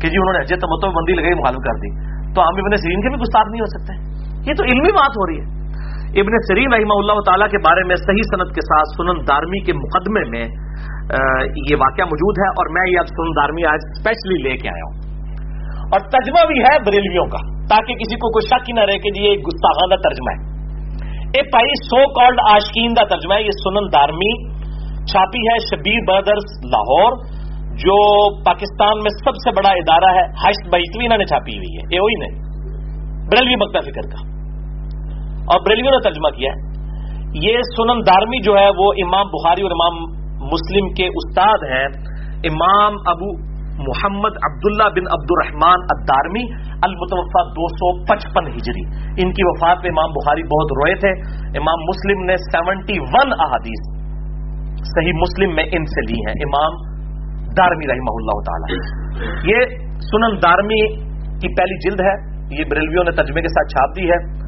[0.00, 1.90] کہ جی انہوں نے اجے تمتوں میں بندی لگائی، مخالف کر دی۔
[2.34, 3.92] تو ہم ابن سیرین کے بھی گستاخ نہیں ہو سکتے۔
[4.50, 5.64] یہ تو علمی بات ہو رہی ہے۔
[6.20, 9.72] ابن سرین رحمہ اللہ تعالیٰ کے بارے میں صحیح صنعت کے ساتھ سنن دارمی کے
[9.72, 10.44] مقدمے میں
[11.70, 14.84] یہ واقعہ موجود ہے اور میں یہ اب سنن دارمی آج اسپیشلی لے کے آیا
[14.84, 15.14] ہوں۔
[15.92, 19.10] اور ترجمہ بھی ہے بریلویوں کا، تاکہ کسی کو کوئی شک ہی نہ رہے کہ
[19.10, 20.53] جی یہ گستاخانہ ترجمہ ہے۔
[21.34, 24.54] اے پائی سو کالڈ آشکین کا ترجمہ ہے، یہ سنن دارمی
[25.04, 27.12] چھاپی ہے شبیر بردرس لاہور،
[27.74, 32.00] جو پاکستان میں سب سے بڑا ادارہ ہے، ہشت بہتوی نے چھاپی ہوئی ہے اے
[32.00, 32.54] وہی نے
[33.28, 34.34] بریلوی مکتا فکر کا۔
[35.44, 36.74] اور بریلیوں نے ترجمہ کیا ہے۔
[37.42, 40.02] یہ سنن دارمی جو ہے، وہ امام بخاری اور امام
[40.52, 41.86] مسلم کے استاد ہیں،
[42.52, 46.44] امام ابو محمد عبداللہ بن عبد الرحمان الدارمی
[46.82, 51.10] المتوفا دو سو پچپن ہجری۔ ان کی وفات میں امام بخاری بہت روئے تھے۔
[51.58, 54.04] امام مسلم نے سیونٹی ون احادیث
[54.76, 56.72] صحیح مسلم میں ان سے لی ہیں۔ امام
[57.58, 58.74] دارمی رحمہ اللہ تعالی۔
[59.52, 59.60] یہ
[59.90, 60.96] سنن دارمی
[61.40, 64.44] کی پہلی جلد ہے۔ یہ بریلویوں نے ترجمے کے ساتھ چھاپ دی ہے۔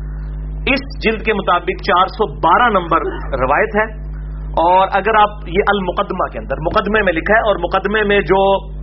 [0.72, 3.01] اس جلد کے مطابق چار سو بارہ نمبر
[3.41, 4.07] روایت ہے۔
[4.47, 8.76] اور اگر آپ یہ المقدمہ کے اندر، مقدمے میں لکھا ہے اور مقدمے میں جو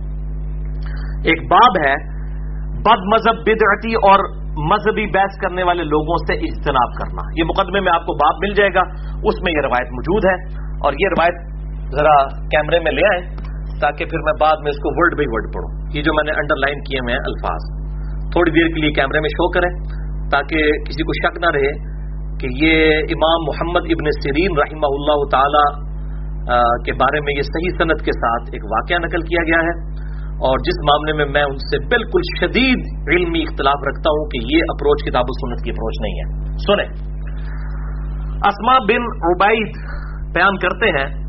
[1.24, 1.94] ایک باب ہے،
[2.80, 7.92] بد مذہب بدعتی اور مذہبی بحث کرنے والے لوگوں سے اجتناب کرنا۔ یہ مقدمے میں
[7.92, 8.80] آپ کو باب مل جائے گا،
[9.24, 11.36] اس میں یہ روایت موجود ہے۔ اور یہ روایت
[11.98, 13.36] ذرا کیمرے میں لے آئیں،
[13.80, 16.32] تاکہ پھر میں بعد میں اس کو ورڈ بائی ورڈ پڑھوں۔ یہ جو میں نے
[16.32, 17.62] انڈر لائن کیے ہوئے ہیں الفاظ،
[18.32, 19.70] تھوڑی دیر کے لیے کیمرے میں شو کریں،
[20.30, 20.56] تاکہ
[20.86, 21.72] کسی کو شک نہ رہے
[22.40, 25.94] کہ یہ امام محمد ابن سیرین رحمہ اللہ تعالی
[26.84, 30.03] کے بارے میں یہ صحیح صنعت کے ساتھ ایک واقعہ نقل کیا گیا ہے۔
[30.34, 34.58] اور جس معاملے میں میں ان سے بالکل شدید علمی اختلاف رکھتا ہوں کہ یہ
[34.68, 37.14] اپروچ کتاب و سنت کی اپروچ نہیں ہے۔ سنیں۔
[38.34, 39.70] اسما بن عبید
[40.34, 41.24] بیان کرتے ہیں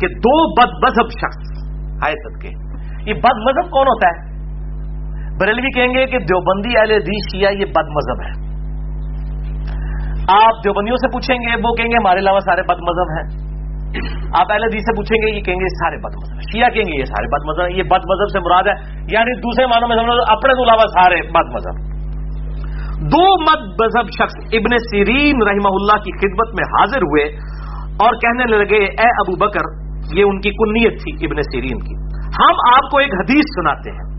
[0.00, 1.68] کہ دو بد مذہب شخص
[2.06, 2.48] آئے کے۔
[3.10, 4.32] یہ بد مذہب کون ہوتا ہے؟
[5.40, 8.42] بریلوی کہیں گے کہ دیوبندی اہل حدیث شیعہ یہ بد مذہب ہے۔
[10.28, 13.51] آپ دیوبندیوں سے پوچھیں گے، وہ کہیں گے ہمارے علاوہ سارے بد مذہب ہیں۔
[14.38, 16.84] آپ اہل حدیث سے پوچھیں گے، یہ کہیں گے یہ سارے بد مذہب شیعہ کہیں
[16.84, 19.96] گے، یہ سارے بد مذہب یہ بد مذہب سے مراد ہے۔ یعنی دوسرے معنوں میں
[19.96, 21.92] سمجھو، اپنے تو علاوہ سارے بد مذہب
[23.02, 27.24] دو مد مذہب شخص ابن سیرین رحمہ اللہ کی خدمت میں حاضر ہوئے
[28.04, 31.94] اور کہنے لگے، اے ابو بکر، یہ ان کی کنیت تھی ابن سیرین کی۔
[32.26, 34.12] ہم آپ کو ایک حدیث سناتے ہیں۔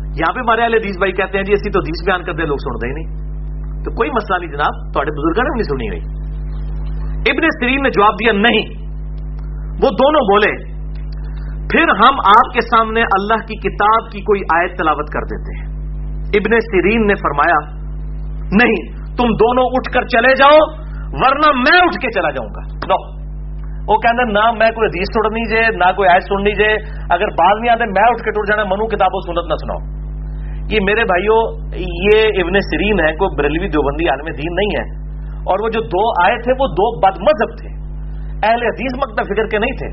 [0.00, 2.56] یہاں پہ ہمارے والے حدیث بھائی کہتے ہیں جی اسی تو حدیث بیان کرتے لوگ
[2.56, 3.26] سنتے ہی نہیں۔
[3.84, 6.25] تو کوئی مسئلہ نہیں جناب تھوڑے بزرگوں نے نہیں سنی ہوئی۔
[7.30, 8.86] ابن سرین نے جواب دیا نہیں۔
[9.82, 10.76] وہ دونوں بولے،
[11.72, 15.76] پھر ہم آپ کے سامنے اللہ کی کتاب کی کوئی آیت تلاوت کر دیتے ہیں۔
[16.26, 17.58] ابن سرین نے فرمایا،
[18.62, 20.58] نہیں، تم دونوں اٹھ کر چلے جاؤ،
[21.12, 23.16] ورنہ میں اٹھ کے چلا جاؤں گا۔ لو،
[23.92, 26.74] وہ کہتے نہ، میں کوئی حدیث سننی جائے نہ کوئی آیت سننی جائے
[27.10, 29.96] اگر بعد نہیں آتے، میں اٹھ کے ٹوٹ جانا، منو کتابوں، سنت نہ سناؤ۔
[30.70, 31.40] یہ میرے بھائیوں
[32.04, 35.05] یہ ابن سرین ہے، کوئی بریلوی دیوبندی عالم دین نہیں ہے۔
[35.48, 37.70] اور وہ جو دو آئے تھے، وہ دو بد مذہب تھے۔
[38.46, 39.88] اہل حدیث مکتب فکر کے نہیں تھے۔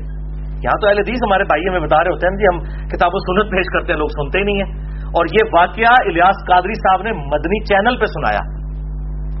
[0.64, 3.18] یہاں تو اہل حدیث ہمارے بھائی ہمیں بتا رہے ہوتے ہیں جی ہم کتاب و
[3.18, 4.70] سنت پیش کرتے ہیں، لوگ سنتے ہی نہیں ہیں۔
[5.04, 8.64] اور یہ واقعہ الیاس قادری صاحب نے مدنی چینل پہ سنایا۔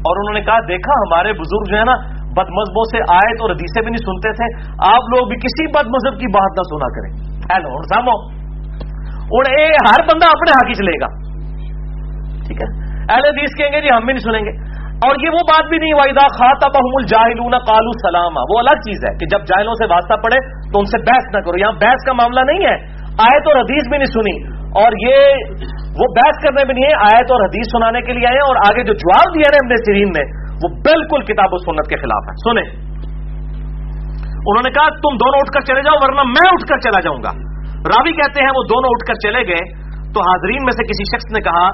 [0.06, 3.52] اور انہوں نے کہا، دیکھا ہمارے بزرگ جو ہے نا، بد مذہبوں سے آئے تو
[3.52, 6.88] ردیسے بھی نہیں سنتے تھے۔ آپ لوگ بھی کسی بد مذہب کی بات نہ سنا
[6.88, 8.44] کریں۔ ہیلو سامو
[9.34, 11.06] اے، ہر بندہ اپنے حق ہی چلے گا۔
[12.46, 14.73] ٹھیک ہے۔ اہل حدیث کہیں گے جی ہم بھی نہیں سنیں گے۔
[15.04, 18.98] اور یہ وہ بات بھی نہیں واحدہ خاطہ بحم الجاہلون کالو سلام وہ الگ چیز
[19.04, 20.38] ہے کہ جب جاہلوں سے واسطہ پڑے
[20.72, 22.76] تو ان سے بحث نہ کرو۔ یہاں بحث کا معاملہ نہیں ہے۔
[23.18, 24.36] آیت اور حدیث بھی نہیں سنی۔
[24.82, 25.18] اور یہ
[26.00, 28.56] وہ بحث کرنے بھی نہیں ہے، آیت اور حدیث سنانے کے لیے آئے ہیں۔ اور
[28.56, 31.96] آگے جو جواب دیا نا ہم نے سرین نے، وہ بالکل کتاب و سنت کے
[31.96, 32.94] خلاف ہے۔ سنیں۔
[34.28, 37.18] انہوں نے کہا، تم دونوں اٹھ کر چلے جاؤ، ورنہ میں اٹھ کر چلا جاؤں
[37.18, 37.30] گا۔
[37.88, 41.32] راوی کہتے ہیں، وہ دونوں اٹھ کر چلے گئے۔ تو حاضرین میں سے کسی شخص
[41.32, 41.70] نے کہا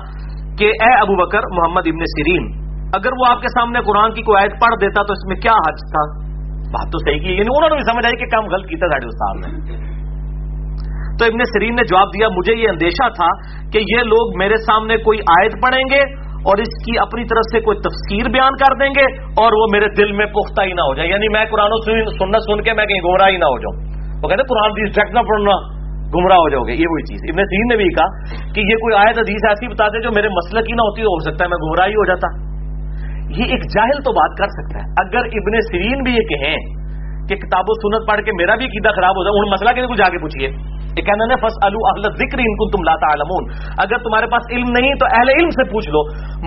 [0.58, 4.42] کہ، اے ابو بکر، محمد ابن سیرین اگر وہ آپ کے سامنے قرآن کی کوئی
[4.42, 6.02] آیت پڑھ دیتا تو اس میں کیا حج تھا؟
[6.74, 9.06] بات تو صحیح کی یعنی انہوں نے بھی سمجھ آئی کہ کام غلط کیا ساڑھے
[9.06, 9.90] استاد نے۔
[11.18, 13.28] تو ابن سرین نے جواب دیا، مجھے یہ اندیشہ تھا
[13.72, 16.02] کہ یہ لوگ میرے سامنے کوئی آیت پڑھیں گے
[16.48, 19.88] اور اس کی اپنی طرف سے کوئی تفسیر بیان کر دیں گے اور وہ میرے
[19.94, 21.70] دل میں پختہ ہی نہ ہو جائے۔ یعنی میں قرآن
[22.18, 23.76] سننا سن کے میں کہیں گمراہ ہی نہ ہو جاؤں۔
[24.22, 25.54] وہ کہتے قرآن کی ڈائریکٹ نہ پڑھنا،
[26.14, 28.08] گمراہ ہو جاؤ گے یہ وہی چیز۔ ابن سرین نے بھی کہا
[28.52, 31.30] کہ یہ کوئی آیت حدیث ایسی بتا دے جو میرے مسئلہ کی نہ ہوتی، ہو
[31.30, 32.50] سکتا ہے میں گمراہ ہی ہو جاتا۔
[33.38, 36.56] یہ ایک جاہل تو بات کر سکتا ہے۔ اگر ابن سرین بھی یہ کہیں
[37.28, 39.96] کہ کتاب و سنت پڑھ کے میرا بھی عقیدہ خراب ہو جائے ان مسئلہ کے
[39.96, 40.48] جا کے پوچھیے؟
[40.96, 43.44] کہنا نا فس اہل ذکر ان کو تم لاتا علمون
[43.78, 46.00] اگر تمہارے پاس علم نہیں تو اہل علم سے پوچھ لو۔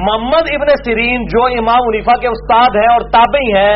[0.08, 3.72] محمد ابن سرین جو امام عنیفا کے استاد ہے اور تابعی ہے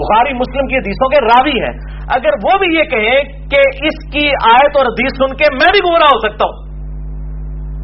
[0.00, 1.72] بخاری مسلم کی حدیثوں کے راوی ہے
[2.16, 5.80] اگر وہ بھی یہ کہیں کہ اس کی آیت اور حدیث سن کے میں بھی
[5.88, 6.60] گمراہ ہو سکتا ہوں،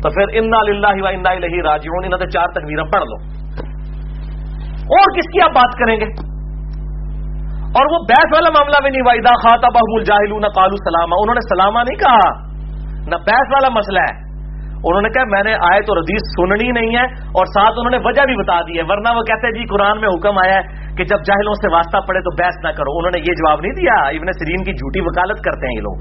[0.02, 3.16] تو پھر انا اللہ و انا الہی راجعون۔ انہوں نے چار تکبیریں پڑھ لو۔
[4.88, 6.38] اور کس کی آپ بات کریں گے؟
[7.68, 11.34] اور وہ بیس والا معاملہ بھی نہیں وائدہ خاطہ بحم الجاہل نہ کالو سلامہ انہوں
[11.34, 12.28] نے سلامہ نہیں کہا،
[12.92, 14.28] نہ بیس والا مسئلہ ہے۔
[14.84, 17.98] انہوں نے کہا، میں نے آئے تو ردیس سننی نہیں ہے، اور ساتھ انہوں نے
[18.04, 20.62] وجہ بھی بتا دی ہے۔ ورنہ وہ کہتے ہیں جی قرآن میں حکم آیا ہے
[20.96, 23.72] کہ جب جاہلوں سے واسطہ پڑے تو بحث نہ کرو۔ انہوں نے یہ جواب نہیں
[23.72, 25.98] دیا۔ ابن سرین کی جھوٹی وکالت کرتے ہیں یہ لوگ۔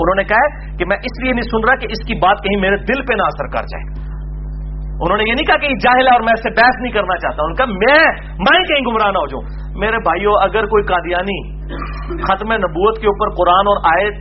[0.00, 2.60] انہوں نے کہا کہ میں اس لیے نہیں سن رہا کہ اس کی بات کہیں
[2.60, 4.07] میرے دل پہ نہ اثر کر جائے۔
[5.02, 7.16] انہوں نے یہ نہیں کہا کہ جاہل ہے اور میں اس سے بحث نہیں کرنا
[7.24, 8.00] چاہتا۔ ان کا میں
[8.46, 9.44] میں کہیں گمراہ نہ ہو جاؤں۔
[9.82, 11.38] میرے بھائیوں اگر کوئی قادیانی
[12.28, 14.16] ختم نبوت کے اوپر قرآن اور آیت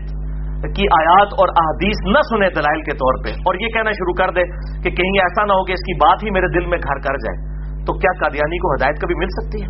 [0.77, 4.29] کی آیات اور احادیث نہ سنے دلائل کے طور پہ اور یہ کہنا شروع کر
[4.37, 4.43] دے
[4.83, 7.19] کہ کہیں ایسا نہ ہو کہ اس کی بات ہی میرے دل میں گھر کر
[7.25, 7.37] جائے،
[7.85, 9.69] تو کیا قادیانی کو ہدایت کبھی مل سکتی ہے؟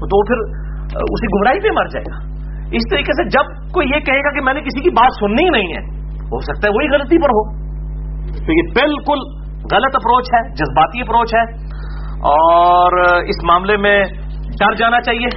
[0.00, 0.38] تو وہ پھر
[1.14, 2.18] اسی گمراہی پہ مر جائے گا۔
[2.72, 5.44] اس طریقے سے جب کوئی یہ کہے گا کہ میں نے کسی کی بات سننی
[5.44, 5.82] ہی نہیں ہے،
[6.32, 7.42] ہو سکتا ہے وہی غلطی پر ہو۔
[8.46, 11.44] تو یہ بالکل غلط اپروچ ہے، جذباتی اپروچ ہے،
[12.32, 14.04] اور اس معاملے میں
[14.60, 15.28] ڈر جانا چاہیے۔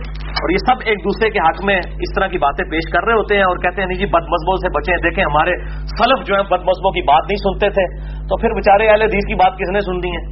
[0.43, 3.13] اور یہ سب ایک دوسرے کے حق میں اس طرح کی باتیں پیش کر رہے
[3.13, 6.35] ہوتے ہیں اور کہتے ہیں، نہیں جی بد مذہبوں سے بچے دیکھیں، ہمارے سلف جو
[6.35, 7.85] ہیں بد مذہبوں کی بات نہیں سنتے تھے۔
[8.27, 10.23] تو پھر بےچارے اہل حدیث کی بات کس نے سن دی ہے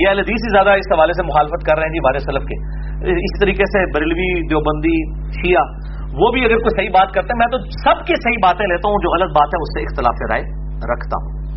[0.00, 2.42] یہ اہل حدیث ہی زیادہ اس حوالے سے مخالفت کر رہے ہیں جی ہمارے سلف
[2.50, 2.58] کے۔
[3.12, 4.96] اس طریقے سے بریلوی دیوبندی،
[5.38, 5.64] شیعہ،
[6.22, 8.88] وہ بھی اگر کوئی صحیح بات کرتے ہیں، میں تو سب کی صحیح باتیں لیتا
[8.88, 10.42] ہوں، جو غلط بات ہے، اس سے اختلاف رائے
[10.92, 11.49] رکھتا ہوں۔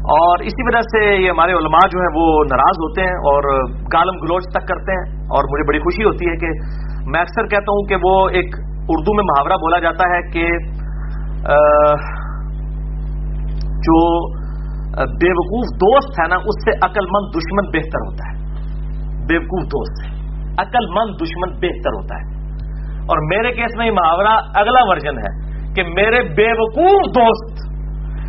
[0.00, 4.16] اور اسی وجہ سے یہ ہمارے علماء جو ہیں وہ ناراض ہوتے ہیں اور گالم
[4.22, 6.46] گلوچ تک کرتے ہیں اور مجھے بڑی خوشی ہوتی ہے کہ
[7.10, 8.54] میں اکثر کہتا ہوں کہ وہ ایک
[8.88, 10.48] اردو میں محاورہ بولا جاتا ہے کہ
[13.68, 14.30] جو
[14.90, 18.54] بے وقوف دوست ہے نا، اس سے عقل مند دشمن بہتر ہوتا ہے۔
[19.26, 20.20] بے وقوف دوست ہے۔
[20.58, 22.40] عقل مند دشمن بہتر ہوتا ہے۔
[23.00, 27.69] اور میرے کیس میں یہ محاورہ اگلا ورژن ہے کہ میرے بے وقوف دوست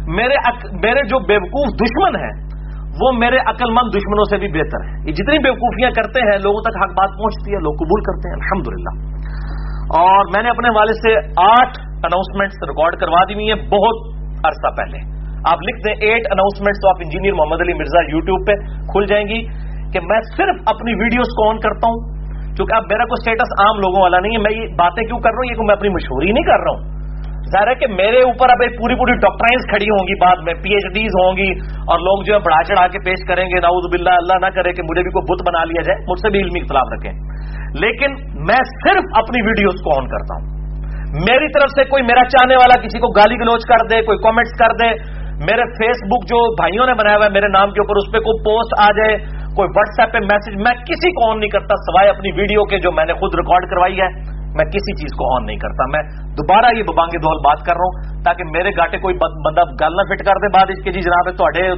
[0.07, 0.35] میرے
[0.71, 2.51] میرے جو بیوقوف دشمن ہیں،
[3.01, 6.61] وہ میرے عقل مند دشمنوں سے بھی بہتر ہے یہ جتنی بیوقوفیاں کرتے ہیں، لوگوں
[6.61, 9.21] تک حق بات پہنچتی ہے، لوگ قبول کرتے ہیں، الحمدللہ۔
[9.97, 13.97] اور میں نے اپنے والد سے آٹھ اناؤنسمنٹ ریکارڈ کروا دی ہوئی ہیں بہت
[14.45, 15.21] عرصہ پہلے۔
[15.51, 18.53] آپ لکھ دیں ایٹ اناؤنسمنٹ تو آپ انجینئر محمد علی مرزا یوٹیوب پہ
[18.85, 19.43] کھل جائیں گی
[19.93, 21.99] کہ میں صرف اپنی ویڈیوز کو آن کرتا ہوں،
[22.55, 25.29] کیونکہ اب میرا کوئی اسٹیٹس عام لوگوں والا نہیں ہے۔ میں یہ باتیں کیوں کر
[25.29, 27.00] رہا ہوں؟ یہ میں اپنی مشہوری نہیں کر رہا ہوں۔
[27.53, 30.53] ظاہر ہے کہ میرے اوپر اب ایک پوری پوری ڈاکٹرائنس کھڑی ہوں گی، بعد میں
[30.53, 31.49] پی ایچ ڈیز ہوں گی
[31.91, 34.73] اور لوگ جو ہے بڑھا چڑھا کے پیش کریں گے ناؤد باللہ، اللہ نہ کرے
[34.73, 37.13] کہ مجھے بھی کوئی بت بنا لیا جائے، مجھ سے بھی علمی اختلاف رکھیں۔
[37.75, 38.11] لیکن
[38.47, 40.49] میں صرف اپنی ویڈیوز کو آن کرتا ہوں۔
[41.29, 44.57] میری طرف سے کوئی میرا چاہنے والا کسی کو گالی گلوچ کر دے، کوئی کامنٹس
[44.59, 44.89] کر دے،
[45.45, 48.19] میرے فیس بک جو بھائیوں نے بنایا ہوا ہے، میرے نام کے اوپر اس پہ
[48.19, 49.17] کوئی پوسٹ آ جائے،
[49.55, 52.77] کوئی واٹس ایپ پہ میسج میں کسی کو آن نہیں کرتا سوائے اپنی ویڈیو کے
[52.77, 56.03] جو میں نے خود ریکارڈ کروائی ہے۔ میں کسی چیز کو آن نہیں کرتا۔ میں
[56.31, 60.03] دوبارہ یہ ببانگے دول بات کر رہا ہوں تاکہ میرے گاٹے کوئی بندہ گل نہ
[60.09, 61.25] فٹ کر دے۔ بعد اس کے جی جناب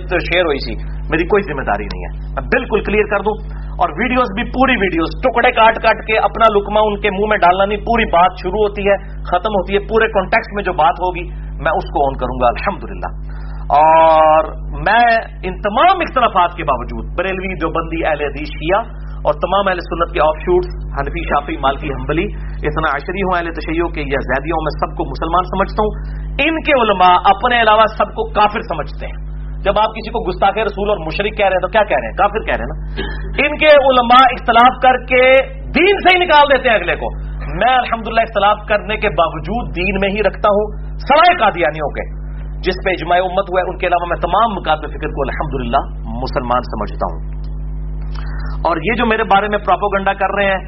[0.09, 0.73] شیئر ہوئی سی۔
[1.11, 3.35] میری کوئی ذمہ داری نہیں ہے۔ میں بالکل کلیئر کر دوں۔
[3.73, 7.37] اور ویڈیوز بھی پوری ویڈیوز ٹکڑے کاٹ کاٹ کے اپنا لکما ان کے منہ میں
[7.37, 10.95] ڈالنا نہیں۔ پوری بات شروع ہوتی ہے، ختم ہوتی ہے۔ پورے کانٹیکٹ میں جو بات
[10.99, 11.23] ہوگی،
[11.63, 12.83] میں اس کو آن کروں گا۔ الحمد
[13.63, 14.43] اور
[14.87, 15.05] میں
[15.43, 20.13] ان تمام اختلافات کے باوجود، بریلوی جو بندی اہل حدیث شیعہ اور تمام اہل سنت
[20.13, 20.69] کے آف شوٹس
[20.99, 22.25] حنفی شافی مالکی، حنبلی
[22.67, 25.91] اتنا عشری ہوں، اہل تشیعوں کے یا زیدیوں، میں سب کو مسلمان سمجھتا ہوں۔
[26.47, 29.23] ان کے علماء اپنے علاوہ سب کو کافر سمجھتے ہیں۔
[29.63, 32.07] جب آپ کسی کو گستاخ رسول اور مشرق کہہ رہے ہیں تو کیا کہہ رہے
[32.07, 32.77] ہیں؟ کافر کہہ رہے ہیں نا۔
[33.45, 35.23] ان کے علماء اختلاف کر کے
[35.57, 39.95] دین سے ہی نکال دیتے ہیں اگلے کو۔ میں الحمدللہ اختلاف کرنے کے باوجود دین
[40.01, 40.65] میں ہی رکھتا ہوں
[40.97, 42.03] سوائے قادیانیوں کے،
[42.59, 45.81] جس پہ اجماع امت ہوا ہے۔ ان کے علاوہ میں تمام مقابل فکر کو الحمدللہ
[46.05, 47.42] مسلمان سمجھتا ہوں۔
[48.63, 50.59] اور یہ جو میرے بارے میں پراپوگنڈا کر رہے ہیں،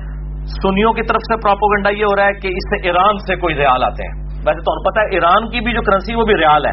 [0.45, 3.55] سنیوں کی طرف سے پراپوگنڈا یہ ہو رہا ہے کہ اس سے ایران سے کوئی
[3.55, 6.65] ریال آتے ہیں۔ ویسے تو پتا ہے، ایران کی بھی جو کرنسی وہ بھی ریال
[6.65, 6.71] ہے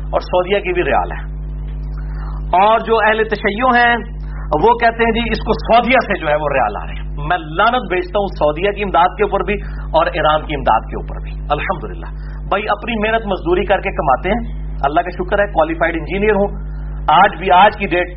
[0.00, 1.34] اور سعودیہ کی بھی ریال ہے۔
[2.62, 3.96] اور جو اہل تشیع ہیں،
[4.62, 7.28] وہ کہتے ہیں جی اس کو سعودیہ سے جو ہے وہ ریال آ رہے ہیں۔
[7.28, 9.54] میں لانت بھیجتا ہوں سعودیہ کی امداد کے اوپر بھی
[9.84, 12.06] اور ایران کی امداد کے اوپر بھی۔ الحمدللہ۔
[12.48, 16.48] بھائی اپنی محنت مزدوری کر کے کماتے ہیں۔ اللہ کا شکر ہے کوالیفائڈ انجینئر ہوں۔
[17.08, 18.08] آج بھی آج کی ڈیٹ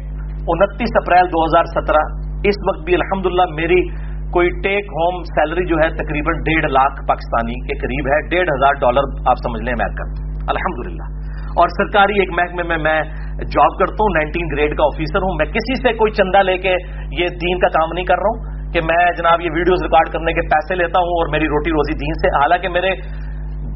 [0.47, 5.75] انتیس اپریل دو ہزار سترہ اس وقت بھی الحمدللہ میری کوئی ٹیک ہوم سیلری جو
[5.75, 10.09] ہے تقریباً ڈیڑھ لاکھ پاکستانی کے قریب ہے، ڈیڑھ ہزار ڈالر آپ سمجھ لیں امیرکن
[10.49, 11.07] الحمدللہ۔
[11.47, 13.01] اور سرکاری ایک محکمے میں میں
[13.37, 16.73] جاب کرتا ہوں نائنٹین گریڈ کا آفیسر ہوں۔ میں کسی سے کوئی چندہ لے کے
[17.21, 20.33] یہ دین کا کام نہیں کر رہا ہوں کہ میں جناب یہ ویڈیوز ریکارڈ کرنے
[20.33, 22.91] کے پیسے لیتا ہوں اور میری روٹی روزی دین سے۔ حالانکہ میرے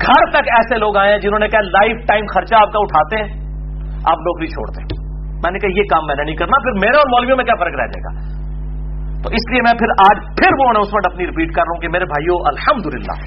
[0.02, 3.16] گھر تک ایسے لوگ آئے ہیں جنہوں نے کہا لائف ٹائم خرچہ آپ کا اٹھاتے
[3.16, 3.30] ہیں،
[4.06, 5.02] آپ نوکری چھوڑتے ہیں۔
[5.44, 7.56] میں نے کہا یہ کام میں نے نہیں کرنا، پھر میرے اور مولویوں میں کیا
[7.56, 8.41] فرق رہ جائے گا؟
[9.24, 11.90] تو اس لیے میں پھر آج پھر وہ اناؤنسمنٹ اپنی ریپیٹ کر رہا ہوں کہ
[11.96, 13.18] میرے بھائیوں الحمدللہ،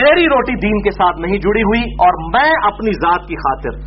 [0.00, 3.78] میری روٹی دین کے ساتھ نہیں جڑی ہوئی اور میں اپنی ذات کی خاطر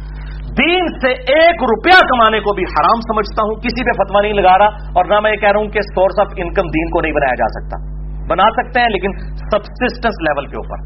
[0.57, 4.57] دین سے ایک روپیہ کمانے کو بھی حرام سمجھتا ہوں، کسی پہ فتوا نہیں لگا
[4.57, 7.13] رہا اور نہ میں یہ کہہ رہا ہوں کہ سورس آف انکم دین کو نہیں
[7.13, 7.79] بنایا جا سکتا۔
[8.27, 9.15] بنا سکتے ہیں لیکن
[9.53, 10.83] سبسٹنس لیول کے اوپر۔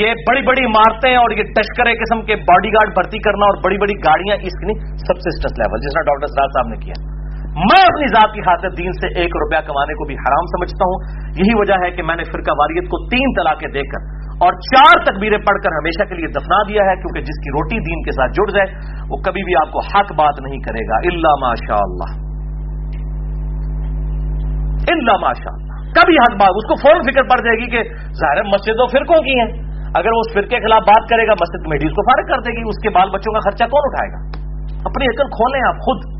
[0.00, 3.78] یہ بڑی بڑی عمارتیں اور یہ تشکرے قسم کے باڈی گارڈ بھرتی کرنا اور بڑی
[3.78, 7.07] بڑی گاڑیاں، اس کی نہیں سبسٹنس لیول جس طرح ڈاکٹر سراج صاحب نے کیا۔
[7.58, 10.96] میں اپنی ذات کی خاطر دین سے ایک روپیہ کمانے کو بھی حرام سمجھتا ہوں۔
[11.36, 14.00] یہی وجہ ہے کہ میں نے فرقہ واریت کو تین طلاقیں دے کر
[14.44, 17.78] اور چار تکبیریں پڑھ کر ہمیشہ کے لیے دفنا دیا ہے، کیونکہ جس کی روٹی
[17.78, 18.68] دین کے ساتھ جڑ جائے،
[19.10, 22.10] وہ کبھی بھی آپ کو حق بات نہیں کرے گا۔ اللہ ماشاء اللہ
[24.88, 27.80] اللہ ماشاء اللہ کبھی حق بات، اس کو فوراً فکر پڑ جائے گی کہ
[28.12, 29.50] ظاہر مسجدوں فرقوں کی ہیں۔
[29.94, 32.40] اگر وہ اس فرقے کے خلاف بات کرے گا، مسجد کمیٹی اس کو فارغ کر
[32.40, 34.48] دے گی، اس کے بال بچوں کا خرچہ کون اٹھائے گا؟
[34.84, 36.17] اپنی عقل کھولیں آپ خود۔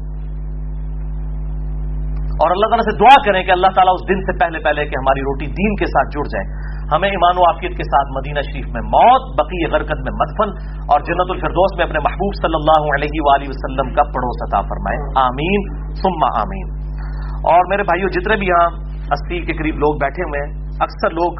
[2.42, 4.94] اور اللہ تعالیٰ سے دعا کریں کہ اللہ تعالیٰ اس دن سے پہلے پہلے کہ
[4.98, 6.46] ہماری روٹی دین کے ساتھ جڑ جائے۔
[6.94, 10.48] ہمیں ایمان و عافیت کے ساتھ مدینہ شریف میں موت بقی غرکت میں مدفن
[10.92, 14.98] اور جنت الفردوس میں اپنے محبوب صلی اللہ علیہ وآلہ وسلم کا پڑوس عطا فرمائے۔
[15.16, 16.66] آمین۔ ثم آمین۔
[17.38, 18.68] اور میرے بھائیوں جتنے بھی یہاں
[19.10, 21.32] اسی کے قریب لوگ بیٹھے ہوئے ہیں، اکثر لوگ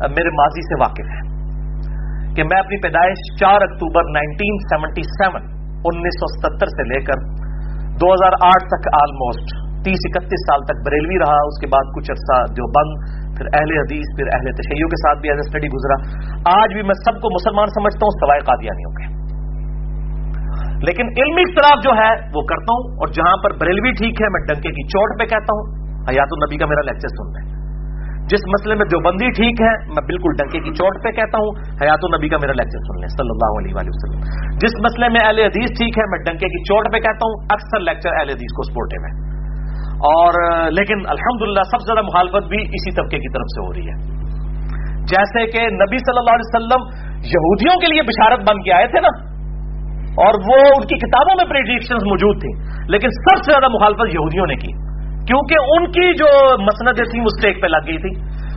[0.00, 1.24] میرے ماضی سے واقف ہیں
[2.34, 5.42] کہ میں اپنی پیدائش چار اکتوبر نائنٹین سیونٹی سیون،
[5.84, 7.44] انیس سو ستر سے لے کر
[7.96, 12.10] دو ہزار آٹھ تک آلموسٹ تیس اکتیس سال تک بریلوی رہا، اس کے بعد کچھ
[12.10, 12.92] عرصہ جو بند،
[13.36, 15.96] پھر اہل حدیث، پھر اہل تشیعوں کے ساتھ بھی ایز اے اسٹڈی گزرا۔
[16.62, 19.24] آج بھی میں سب کو مسلمان سمجھتا ہوں، سوائے قادیانیوں کے۔
[20.88, 24.40] لیکن علمی اختلاف جو ہے، وہ کرتا ہوں، اور جہاں پر بریلوی ٹھیک ہے، میں
[24.40, 27.64] ڈنکے کی چوٹ پہ کہتا ہوں۔ حیات النبی کا میرا لیکچر سن لیں۔
[28.24, 31.50] جس مسئلے میں دیوبندی ٹھیک ہے، میں بالکل ڈنکے کی چوٹ پہ کہتا ہوں۔
[31.82, 34.20] حیات النبی کا میرا لیکچر سن لیں، صلی اللہ علیہ وآلہ وسلم۔
[34.58, 37.80] جس مسئلے میں اہل حدیث ٹھیک ہے، میں ڈنکے کی چوٹ پہ کہتا ہوں۔ اکثر
[37.80, 39.23] لیکچر اہل حدیث کو سپورٹے میں
[40.08, 40.36] اور،
[40.70, 43.96] لیکن الحمدللہ سب سے زیادہ مخالفت بھی اسی طبقے کی طرف سے ہو رہی ہے۔
[45.12, 46.84] جیسے کہ نبی صلی اللہ علیہ وسلم
[47.30, 49.12] یہودیوں کے لیے بشارت بن کے آئے تھے نا،
[50.24, 52.54] اور وہ ان کی کتابوں میں پریڈکشن موجود تھیں
[52.88, 54.72] لیکن سب سے زیادہ مخالفت یہودیوں نے کی۔
[55.28, 56.30] کیونکہ ان کی جو
[56.62, 58.10] مسندیں تھیں اسٹیک پہ لگ گئی تھی۔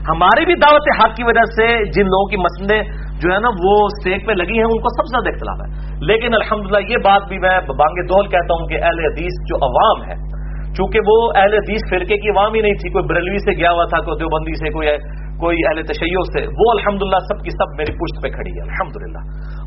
[0.08, 2.82] ہماری بھی دعوت حق کی وجہ سے جن لوگوں کی مسندیں
[3.22, 5.70] جو ہے نا، وہ اسٹیک پہ لگی ہیں، ان کو سب سے زیادہ اختلاف ہے۔
[6.10, 10.04] لیکن الحمدللہ یہ بات بھی میں بانگے دول کہتا ہوں کہ اہل حدیث جو عوام
[10.10, 10.18] ہے
[10.78, 13.86] چونکہ وہ اہل حدیث فرقے کی عوام ہی نہیں تھی، کوئی بریلوی سے گیا ہوا
[13.86, 14.88] تھا، کوئی دیوبندی سے، کوئی
[15.38, 19.22] کوئی اہل تشیعوں سے۔ وہ الحمدللہ سب کی سب میری پشت پہ کھڑی ہے، الحمدللہ۔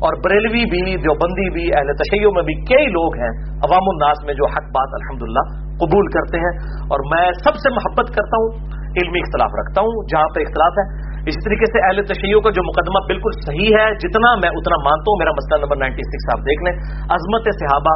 [0.05, 4.33] اور بریلوی بھی، دیوبندی بھی، اہل تشیعوں میں بھی کئی لوگ ہیں۔ عوام الناس میں
[4.33, 5.43] جو حق بات الحمدللہ
[5.83, 10.29] قبول کرتے ہیں۔ اور میں سب سے محبت کرتا ہوں، علمی اختلاف رکھتا ہوں، جہاں
[10.35, 14.29] پہ اختلاف ہے۔ اسی طریقے سے اہل تشیعوں کا جو مقدمہ بالکل صحیح ہے، جتنا
[14.35, 16.73] میں اتنا مانتا ہوں، میرا مسئلہ نمبر نائنٹی سکس آپ دیکھ لیں۔
[17.15, 17.93] عظمت صحابہ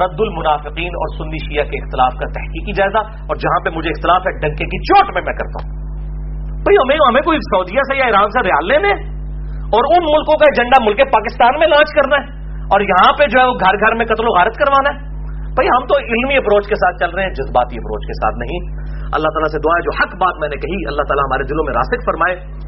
[0.00, 4.22] رد المنافقین اور سنی شیعہ کے اختلاف کا تحقیقی جائزہ، اور جہاں پہ مجھے اختلاف
[4.22, 5.84] ہے، ڈنکے کی چوٹ میں میں کرتا ہوں۔
[6.48, 8.92] بھائی، ہمیں ہمیں کوئی سعودیہ سے یا ایران سے ریال لینے؟
[9.64, 13.40] اور ان ملکوں کا ایجنڈا ملک پاکستان میں لانچ کرنا ہے۔ اور یہاں پہ جو
[13.40, 15.13] ہے وہ گھر گھر میں قتل و غارت کروانا ہے۔
[15.54, 18.58] بھائی ہم تو علمی اپروچ کے ساتھ چل رہے ہیں، جذباتی اپروچ کے ساتھ نہیں۔
[19.14, 21.64] اللہ تعالیٰ سے دعا ہے، جو حق بات میں نے کہی، اللہ تعالیٰ ہمارے دلوں
[21.64, 22.64] میں راسک فرمائے۔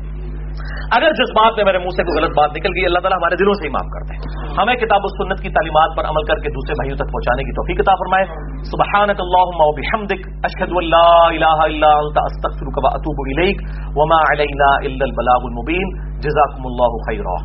[0.97, 3.55] اگر جذبات میں میرے منہ سے کوئی غلط بات نکل گئی، اللہ تعالیٰ ہمارے دلوں
[3.55, 4.23] سے ہی معاف کرتے ہیں
[4.59, 7.53] ہمیں کتاب و سنت کی تعلیمات پر عمل کر کے دوسرے بھائیوں تک پہنچانے کی
[7.53, 8.25] توفیق عطا فرمائے۔
[8.71, 13.59] سبحانك اللهم وبحمدك اشهد ان لا اله الا انت استغفرك واتوب اليك
[13.99, 15.93] وما علينا الا البلاغ المبين
[16.29, 17.37] جزاكم الله خيرا